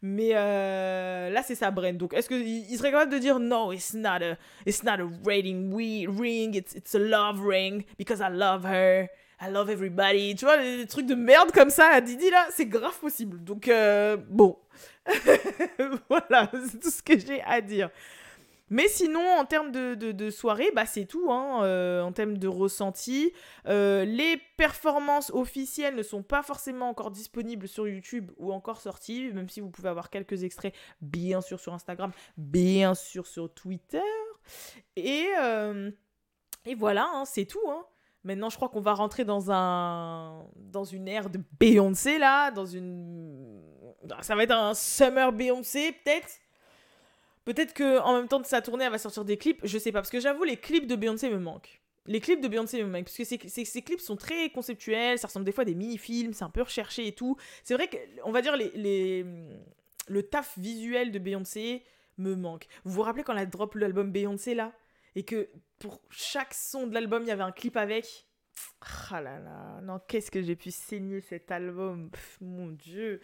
Mais 0.03 0.31
euh, 0.35 1.31
là, 1.31 1.43
c'est 1.43 1.55
sa 1.55 1.71
brain. 1.71 1.93
Donc, 1.93 2.15
est-ce 2.15 2.29
qu'il 2.29 2.47
il 2.47 2.77
serait 2.79 2.91
capable 2.91 3.13
de 3.13 3.19
dire 3.19 3.39
no, 3.39 3.73
it's 3.73 3.95
not 3.95 4.23
a, 4.23 4.37
it's 4.67 4.83
not 4.83 5.01
a 5.01 5.09
rating 5.25 5.75
ring, 5.75 6.55
it's, 6.55 6.75
it's 6.75 6.95
a 6.95 6.99
love 6.99 7.41
ring 7.41 7.85
because 7.99 8.21
I 8.21 8.31
love 8.31 8.65
her. 8.65 9.09
I 9.43 9.51
love 9.51 9.71
everybody. 9.71 10.35
Tu 10.35 10.45
vois, 10.45 10.59
les, 10.59 10.87
trucs 10.87 11.07
de 11.07 11.15
merde 11.15 11.51
comme 11.53 11.71
ça 11.71 11.89
à 11.89 12.01
Didi, 12.03 12.29
là, 12.29 12.47
c'est 12.51 12.67
grave 12.67 12.99
possible. 12.99 13.43
Donc, 13.43 13.69
euh, 13.69 14.19
bon. 14.29 14.59
voilà, 16.11 16.51
c'est 16.71 16.79
tout 16.79 16.91
ce 16.91 17.03
que 17.03 17.19
j'ai 17.19 17.41
à 17.43 17.63
dire. 17.63 17.89
Mais 18.71 18.87
sinon, 18.87 19.27
en 19.39 19.45
termes 19.45 19.73
de, 19.73 19.95
de, 19.95 20.31
soirée, 20.31 20.71
bah, 20.75 20.87
c'est 20.87 21.05
tout. 21.05 21.31
Hein, 21.31 21.65
euh, 21.65 22.03
en 22.03 22.13
termes 22.13 22.39
de 22.39 22.47
ressenti, 22.47 23.33
euh, 23.67 24.05
les 24.05 24.41
performances 24.57 25.31
officielles 25.31 25.97
ne 25.97 26.03
sont 26.05 26.23
pas 26.23 26.43
forcément 26.43 26.89
encore 26.89 27.11
disponibles 27.11 27.67
sur 27.67 27.89
YouTube 27.89 28.31
ou 28.39 28.53
encore 28.53 28.81
sorties, 28.81 29.31
même 29.35 29.49
si 29.49 29.61
vous 29.61 29.71
pouvez 29.71 29.89
avoir 29.89 30.09
quelques 30.09 30.45
extraits, 30.45 30.73
bien 31.01 31.41
sûr 31.41 31.59
sur 31.59 31.75
Instagram, 31.75 32.13
bien 32.37 32.95
sûr 32.95 33.27
sur 33.27 33.53
Twitter. 33.53 34.01
Et, 34.95 35.27
euh, 35.41 35.91
et 36.65 36.77
voilà, 36.77 37.09
hein, 37.13 37.25
c'est 37.25 37.47
tout. 37.47 37.69
Hein. 37.69 37.85
Maintenant, 38.23 38.51
je 38.51 38.57
crois 38.57 38.69
qu'on 38.69 38.81
va 38.81 38.95
rentrer 38.95 39.25
dans 39.25 39.51
un 39.51 40.45
dans 40.57 40.85
une 40.85 41.09
ère 41.09 41.31
de 41.31 41.41
Beyoncé 41.59 42.19
là, 42.19 42.51
dans 42.51 42.67
une 42.67 43.63
ça 44.21 44.35
va 44.35 44.43
être 44.43 44.55
un 44.55 44.75
summer 44.75 45.33
Beyoncé 45.33 45.93
peut-être? 45.93 46.39
Peut-être 47.45 47.73
que 47.73 47.99
en 48.01 48.17
même 48.17 48.29
temps 48.29 48.41
de 48.41 48.47
sa 48.47 48.63
tournée, 48.63 48.85
elle 48.85 48.91
va 48.91 48.99
sortir 48.99 49.25
des 49.25 49.37
clips. 49.37 49.61
Je 49.65 49.79
sais 49.79 49.93
pas. 49.93 50.01
Parce 50.01 50.11
que 50.11 50.21
j'avoue, 50.21 50.45
les 50.45 50.57
clips 50.57 50.87
de 50.87 50.97
Beyoncé 50.97 51.31
me 51.31 51.39
manquent. 51.39 51.81
Les 52.07 52.21
clips 52.21 52.41
de 52.41 52.49
Beyoncé 52.49 52.83
me 52.83 52.89
manquent. 52.89 53.05
Parce 53.05 53.17
que 53.17 53.25
ces, 53.25 53.83
clips 53.83 54.01
sont 54.01 54.17
très 54.17 54.51
conceptuels. 54.51 55.19
Ça 55.19 55.27
ressemble 55.27 55.47
des 55.47 55.53
fois 55.53 55.63
à 55.63 55.65
des 55.65 55.75
mini-films. 55.75 56.33
C'est 56.33 56.45
un 56.45 56.51
peu 56.51 56.63
recherché 56.63 57.07
et 57.07 57.13
tout. 57.13 57.37
C'est 57.65 57.75
vrai 57.75 57.89
que, 57.89 57.97
on 58.25 58.33
va 58.33 58.43
dire, 58.43 58.57
les, 58.57 59.25
le 60.09 60.23
taf 60.23 60.59
visuel 60.59 61.13
de 61.13 61.19
Beyoncé 61.19 61.85
me 62.19 62.35
manque. 62.35 62.67
Vous 62.85 62.93
vous 62.93 63.03
rappelez 63.03 63.25
quand 63.25 63.37
elle 63.37 63.49
drop 63.49 63.75
l'album 63.75 64.13
Beyoncé 64.13 64.55
là? 64.55 64.73
Et 65.17 65.25
que 65.25 65.49
pour 65.79 66.01
chaque 66.11 66.55
son 66.55 66.87
de 66.87 66.95
l'album, 66.95 67.23
il 67.23 67.29
y 67.29 67.33
avait 67.33 67.43
un 67.43 67.53
clip 67.53 67.77
avec? 67.77 68.27
Ah 69.11 69.21
là 69.21 69.39
là, 69.39 69.81
non, 69.83 70.01
qu'est-ce 70.07 70.31
que 70.31 70.43
j'ai 70.43 70.57
pu 70.57 70.71
saigner 70.71 71.21
cet 71.21 71.51
album? 71.51 72.11
Mon 72.41 72.69
dieu 72.69 73.21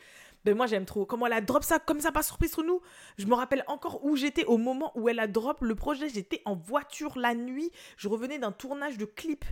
ben 0.47 0.57
moi 0.57 0.67
j'aime 0.67 0.87
trop. 0.87 1.05
Comment 1.05 1.27
elle 1.27 1.33
a 1.33 1.41
drop 1.41 1.65
ça 1.65 1.81
comme 1.81 2.01
ça, 2.01 2.13
pas 2.13 2.23
surprise 2.23 2.53
sur 2.53 2.63
nous. 2.63 2.81
Je 3.19 3.27
me 3.27 3.35
rappelle 3.35 3.65
encore 3.67 4.05
où 4.05 4.15
j'étais 4.15 4.45
au 4.45 4.59
moment 4.59 4.93
où 4.95 5.09
elle 5.09 5.19
a 5.19 5.27
drop 5.27 5.61
le 5.61 5.75
projet. 5.75 6.09
J'étais 6.09 6.41
en 6.45 6.55
voiture 6.55 7.19
la 7.19 7.35
nuit. 7.35 7.73
Je 7.97 8.09
revenais 8.09 8.39
d'un 8.39 8.53
tournage 8.53 8.97
de 8.97 9.05
clip. 9.05 9.45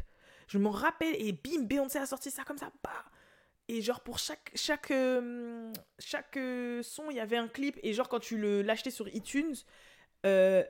Je 0.46 0.58
me 0.58 0.68
rappelle 0.68 1.16
et 1.18 1.32
bim, 1.32 1.64
Beyoncé 1.64 1.98
a 1.98 2.06
sorti 2.06 2.30
ça 2.30 2.44
comme 2.44 2.58
ça. 2.58 2.70
Bah. 2.84 2.90
Et 3.66 3.82
genre 3.82 4.02
pour 4.02 4.20
chaque 4.20 4.52
chaque 4.54 4.92
euh, 4.92 5.72
chaque 5.98 6.36
euh, 6.36 6.80
son, 6.82 7.10
il 7.10 7.16
y 7.16 7.20
avait 7.20 7.38
un 7.38 7.48
clip. 7.48 7.76
Et 7.82 7.92
genre 7.92 8.08
quand 8.08 8.20
tu 8.20 8.38
l'achetais 8.62 8.90
sur 8.90 9.08
iTunes, 9.08 9.56
euh, 10.26 10.62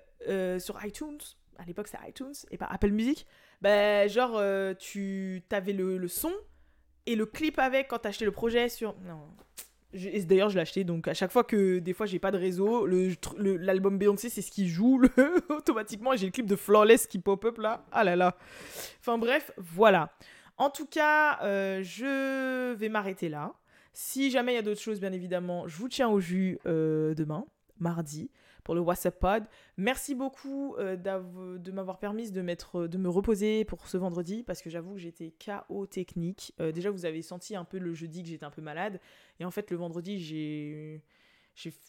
sur 0.59 0.83
iTunes, 0.83 1.21
à 1.59 1.65
l'époque 1.67 1.89
c'était 1.89 2.09
iTunes 2.09 2.35
et 2.51 2.57
pas 2.57 2.67
Apple 2.67 2.93
Music, 2.93 3.27
ben 3.61 4.09
genre 4.09 4.41
tu 4.79 5.43
t'avais 5.51 5.75
le, 5.75 5.99
le 5.99 6.09
son 6.09 6.33
et 7.05 7.15
le 7.15 7.27
clip 7.27 7.59
avec 7.59 7.89
quand 7.89 7.99
t'achetais 7.99 8.25
le 8.25 8.33
projet 8.33 8.71
sur 8.71 8.95
non 9.01 9.29
D'ailleurs, 9.95 10.51
je 10.51 10.57
l'ai 10.57 10.61
acheté, 10.61 10.85
donc 10.85 11.07
à 11.09 11.15
chaque 11.15 11.31
fois 11.31 11.45
que 11.45 11.79
des 11.79 11.93
fois 11.93 12.07
j'ai 12.07 12.19
pas 12.19 12.31
de 12.31 12.39
réseau, 12.39 12.87
l'album 13.39 13.99
Beyoncé 13.99 14.29
c'est 14.29 14.43
ce 14.43 14.51
qui 14.51 14.69
joue 14.69 15.03
automatiquement. 15.49 16.17
J'ai 16.17 16.27
le 16.27 16.33
clip 16.33 16.47
de 16.47 16.57
Flawless 16.57 17.07
qui 17.07 17.19
pop-up 17.19 17.59
là. 17.59 17.85
Ah 17.93 18.05
là 18.05 18.17
là. 18.17 18.37
Enfin 19.01 19.19
bref, 19.19 19.53
voilà. 19.57 20.11
En 20.57 20.71
tout 20.71 20.87
cas, 20.87 21.39
euh, 21.43 21.83
je 21.83 22.75
vais 22.75 22.89
m'arrêter 22.89 23.29
là. 23.29 23.55
Si 23.93 24.31
jamais 24.31 24.53
il 24.53 24.55
y 24.57 24.59
a 24.59 24.63
d'autres 24.63 24.81
choses, 24.81 25.01
bien 25.01 25.13
évidemment, 25.13 25.69
je 25.69 25.77
vous 25.77 25.89
tiens 25.89 26.09
au 26.09 26.21
jus 26.21 26.59
euh, 26.67 27.15
demain, 27.15 27.47
mardi 27.79 28.31
pour 28.65 28.75
le 28.75 28.81
WhatsApp 28.81 29.21
Pod. 29.21 29.45
Merci 29.77 30.15
beaucoup 30.15 30.75
euh, 30.77 30.97
de 30.97 31.71
m'avoir 31.71 31.99
permis 31.99 32.31
de, 32.31 32.41
mettre, 32.41 32.87
de 32.87 32.99
me 32.99 33.09
reposer 33.09 33.65
pour 33.65 33.87
ce 33.87 33.97
vendredi 33.97 34.43
parce 34.43 34.63
que 34.63 34.71
j'avoue 34.71 34.95
que 34.95 35.01
j'étais 35.01 35.33
KO 35.45 35.87
technique. 35.87 36.55
Euh, 36.61 36.73
déjà, 36.73 36.91
vous 36.91 37.05
avez 37.05 37.23
senti 37.23 37.55
un 37.55 37.65
peu 37.65 37.79
le 37.79 37.95
jeudi 37.95 38.23
que 38.23 38.29
j'étais 38.29 38.45
un 38.45 38.51
peu 38.51 38.63
malade. 38.63 39.01
Et 39.39 39.45
en 39.45 39.51
fait, 39.51 39.71
le 39.71 39.77
vendredi, 39.77 40.19
j'ai. 40.19 41.03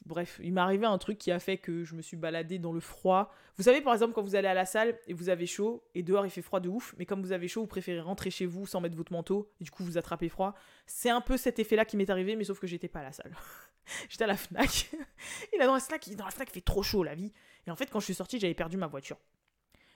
Bref, 0.06 0.40
il 0.44 0.54
m'est 0.54 0.62
arrivé 0.62 0.86
un 0.86 0.98
truc 1.00 1.18
qui 1.18 1.32
a 1.32 1.40
fait 1.40 1.58
que 1.58 1.84
je 1.84 1.96
me 1.96 2.04
suis 2.04 2.18
baladée 2.18 2.60
dans 2.60 2.72
le 2.72 2.80
froid. 2.80 3.34
Vous 3.58 3.64
savez, 3.64 3.82
par 3.82 3.94
exemple, 3.94 4.14
quand 4.14 4.22
vous 4.22 4.36
allez 4.36 4.48
à 4.48 4.54
la 4.54 4.66
salle 4.66 4.96
et 5.08 5.14
vous 5.14 5.30
avez 5.30 5.48
chaud, 5.48 5.84
et 5.96 6.04
dehors 6.04 6.24
il 6.24 6.30
fait 6.30 6.44
froid 6.44 6.60
de 6.60 6.70
ouf, 6.70 6.94
mais 7.00 7.08
comme 7.08 7.22
vous 7.22 7.32
avez 7.32 7.48
chaud, 7.48 7.62
vous 7.62 7.68
préférez 7.68 8.00
rentrer 8.00 8.30
chez 8.30 8.46
vous 8.46 8.68
sans 8.68 8.80
mettre 8.80 8.96
votre 8.96 9.12
manteau, 9.12 9.52
et 9.60 9.64
du 9.64 9.72
coup 9.72 9.84
vous 9.84 9.98
attrapez 9.98 10.30
froid. 10.30 10.54
C'est 10.86 11.10
un 11.10 11.22
peu 11.22 11.36
cet 11.36 11.58
effet-là 11.58 11.84
qui 11.84 11.98
m'est 11.98 12.12
arrivé, 12.12 12.36
mais 12.36 12.44
sauf 12.44 12.60
que 12.60 12.68
j'étais 12.68 12.90
pas 12.90 13.00
à 13.00 13.04
la 13.04 13.12
salle. 13.12 13.36
J'étais 14.10 14.24
à 14.24 14.28
la 14.28 14.38
Fnac. 14.38 14.92
et 15.54 15.58
là, 15.58 15.66
dans 15.66 15.74
la 15.74 15.80
Fnac, 15.80 16.10
dans 16.16 16.26
la 16.26 16.32
Fnac, 16.32 16.50
il 16.50 16.54
fait 16.54 16.62
trop 16.62 16.84
chaud, 16.84 17.04
la 17.04 17.16
vie. 17.16 17.32
Et 17.68 17.72
en 17.72 17.76
fait, 17.76 17.88
quand 17.88 18.00
je 18.00 18.06
suis 18.06 18.14
sortie, 18.14 18.40
j'avais 18.40 18.54
perdu 18.54 18.78
ma 18.78 18.88
voiture. 18.88 19.18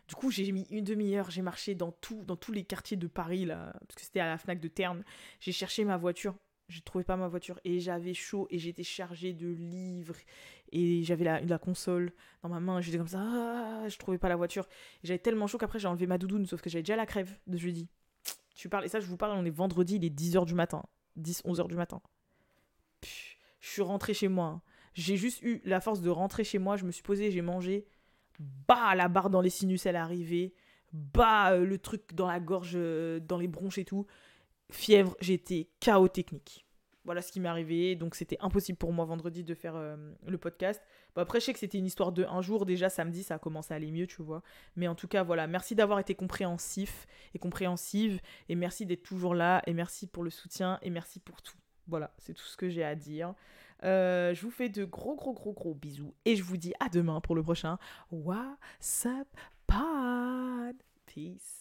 Du 0.08 0.16
coup, 0.16 0.32
j'ai 0.32 0.52
mis 0.52 0.66
une 0.72 0.84
demi-heure, 0.84 1.30
j'ai 1.30 1.44
marché 1.44 1.76
dans, 1.76 1.92
tout, 1.92 2.24
dans 2.26 2.36
tous 2.36 2.52
les 2.52 2.64
quartiers 2.64 2.98
de 2.98 3.06
Paris, 3.06 3.46
là, 3.46 3.74
parce 3.88 3.96
que 3.96 4.02
c'était 4.02 4.20
à 4.20 4.26
la 4.26 4.38
Fnac 4.40 4.60
de 4.60 4.68
Terne. 4.68 5.04
J'ai 5.40 5.52
cherché 5.52 5.86
ma 5.86 5.98
voiture. 5.98 6.36
Je 6.68 6.82
trouvais 6.82 7.04
pas 7.04 7.16
ma 7.16 7.28
voiture. 7.28 7.60
Et 7.64 7.80
j'avais 7.80 8.14
chaud 8.14 8.48
et 8.52 8.60
j'étais 8.60 8.84
chargée 8.84 9.34
de 9.34 9.48
livres. 9.48 10.16
Et 10.72 11.04
j'avais 11.04 11.26
la, 11.26 11.42
la 11.42 11.58
console 11.58 12.12
dans 12.44 12.50
ma 12.50 12.60
main. 12.60 12.80
J'étais 12.80 12.98
comme 13.00 13.08
ça. 13.08 13.22
Ah, 13.22 13.88
je 13.88 13.98
trouvais 13.98 14.20
pas 14.20 14.30
la 14.30 14.36
voiture. 14.36 14.68
J'avais 15.04 15.20
tellement 15.20 15.48
chaud 15.48 15.58
qu'après, 15.58 15.80
j'ai 15.80 15.88
enlevé 15.88 16.06
ma 16.06 16.20
doudoune. 16.20 16.46
Sauf 16.46 16.62
que 16.62 16.70
j'avais 16.70 16.84
déjà 16.84 16.96
la 16.96 17.08
crève 17.08 17.36
de 17.48 17.58
jeudi. 17.58 17.88
Tu 18.54 18.70
parles, 18.70 18.86
et 18.86 18.90
ça, 18.90 19.00
je 19.00 19.06
vous 19.08 19.18
parle, 19.18 19.38
on 19.38 19.46
est 19.46 19.50
vendredi, 19.50 19.96
il 19.96 20.06
est 20.06 20.10
10h 20.10 20.46
du 20.46 20.54
matin. 20.54 20.84
10, 21.16 21.44
11h 21.46 21.68
du 21.68 21.76
matin 21.76 22.02
je 23.60 23.70
suis 23.70 23.82
rentrée 23.82 24.14
chez 24.14 24.28
moi. 24.28 24.46
Hein. 24.46 24.62
J'ai 24.94 25.18
juste 25.18 25.42
eu 25.44 25.62
la 25.66 25.80
force 25.80 26.02
de 26.02 26.10
rentrer 26.10 26.44
chez 26.44 26.60
moi, 26.60 26.78
je 26.78 26.86
me 26.86 26.92
suis 26.92 27.04
posée, 27.04 27.32
j'ai 27.32 27.42
mangé. 27.42 27.88
Bah, 28.40 28.96
la 28.96 29.08
barre 29.08 29.30
dans 29.30 29.42
les 29.42 29.50
sinus, 29.50 29.86
elle 29.86 29.96
est 29.96 30.00
arrivée. 30.00 30.54
Bah, 30.94 31.52
euh, 31.54 31.66
le 31.66 31.78
truc 31.78 32.14
dans 32.14 32.28
la 32.28 32.40
gorge, 32.40 32.74
euh, 32.76 33.20
dans 33.20 33.38
les 33.38 33.48
bronches 33.48 33.78
et 33.78 33.86
tout. 33.86 34.06
Fièvre, 34.72 35.16
j'étais 35.20 35.70
chaos 35.80 36.08
technique. 36.08 36.66
Voilà 37.06 37.22
ce 37.22 37.32
qui 37.32 37.40
m'est 37.40 37.50
arrivé. 37.50 37.96
Donc, 37.96 38.16
c'était 38.16 38.38
impossible 38.40 38.78
pour 38.78 38.94
moi 38.94 39.06
vendredi 39.06 39.44
de 39.44 39.56
faire 39.56 39.76
euh, 39.76 39.96
le 40.28 40.38
podcast. 40.38 40.82
Bon, 41.16 41.22
après, 41.22 41.40
je 41.40 41.46
sais 41.46 41.54
que 41.54 41.60
c'était 41.60 41.78
une 41.78 41.86
histoire 41.86 42.12
de 42.12 42.24
un 42.26 42.42
jour. 42.42 42.66
Déjà, 42.66 42.90
samedi, 42.90 43.24
ça 43.24 43.36
a 43.36 43.40
commencé 43.40 43.74
à 43.74 43.78
aller 43.78 43.92
mieux, 43.92 44.08
tu 44.08 44.22
vois. 44.22 44.44
Mais 44.76 44.88
en 44.88 44.96
tout 44.96 45.08
cas, 45.08 45.24
voilà. 45.24 45.48
Merci 45.48 45.76
d'avoir 45.76 46.00
été 46.00 46.14
compréhensif 46.14 47.08
et 47.34 47.40
compréhensive. 47.40 48.20
Et 48.48 48.56
merci 48.56 48.86
d'être 48.86 49.04
toujours 49.04 49.34
là. 49.34 49.62
Et 49.66 49.74
merci 49.74 50.08
pour 50.08 50.24
le 50.24 50.30
soutien. 50.30 50.78
Et 50.82 50.90
merci 50.90 51.20
pour 51.20 51.42
tout. 51.42 51.58
Voilà, 51.90 52.12
c'est 52.18 52.34
tout 52.34 52.46
ce 52.46 52.56
que 52.56 52.70
j'ai 52.70 52.84
à 52.84 52.96
dire. 52.96 53.34
Euh, 53.84 54.34
je 54.34 54.42
vous 54.42 54.52
fais 54.52 54.70
de 54.70 54.86
gros, 54.86 55.16
gros, 55.16 55.34
gros, 55.34 55.54
gros 55.54 55.74
bisous. 55.74 56.14
Et 56.26 56.36
je 56.36 56.44
vous 56.44 56.58
dis 56.58 56.74
à 56.80 56.90
demain 56.90 57.22
pour 57.22 57.36
le 57.36 57.44
prochain 57.44 57.78
What's 58.12 59.06
Up. 59.06 59.28
Peace. 61.06 61.59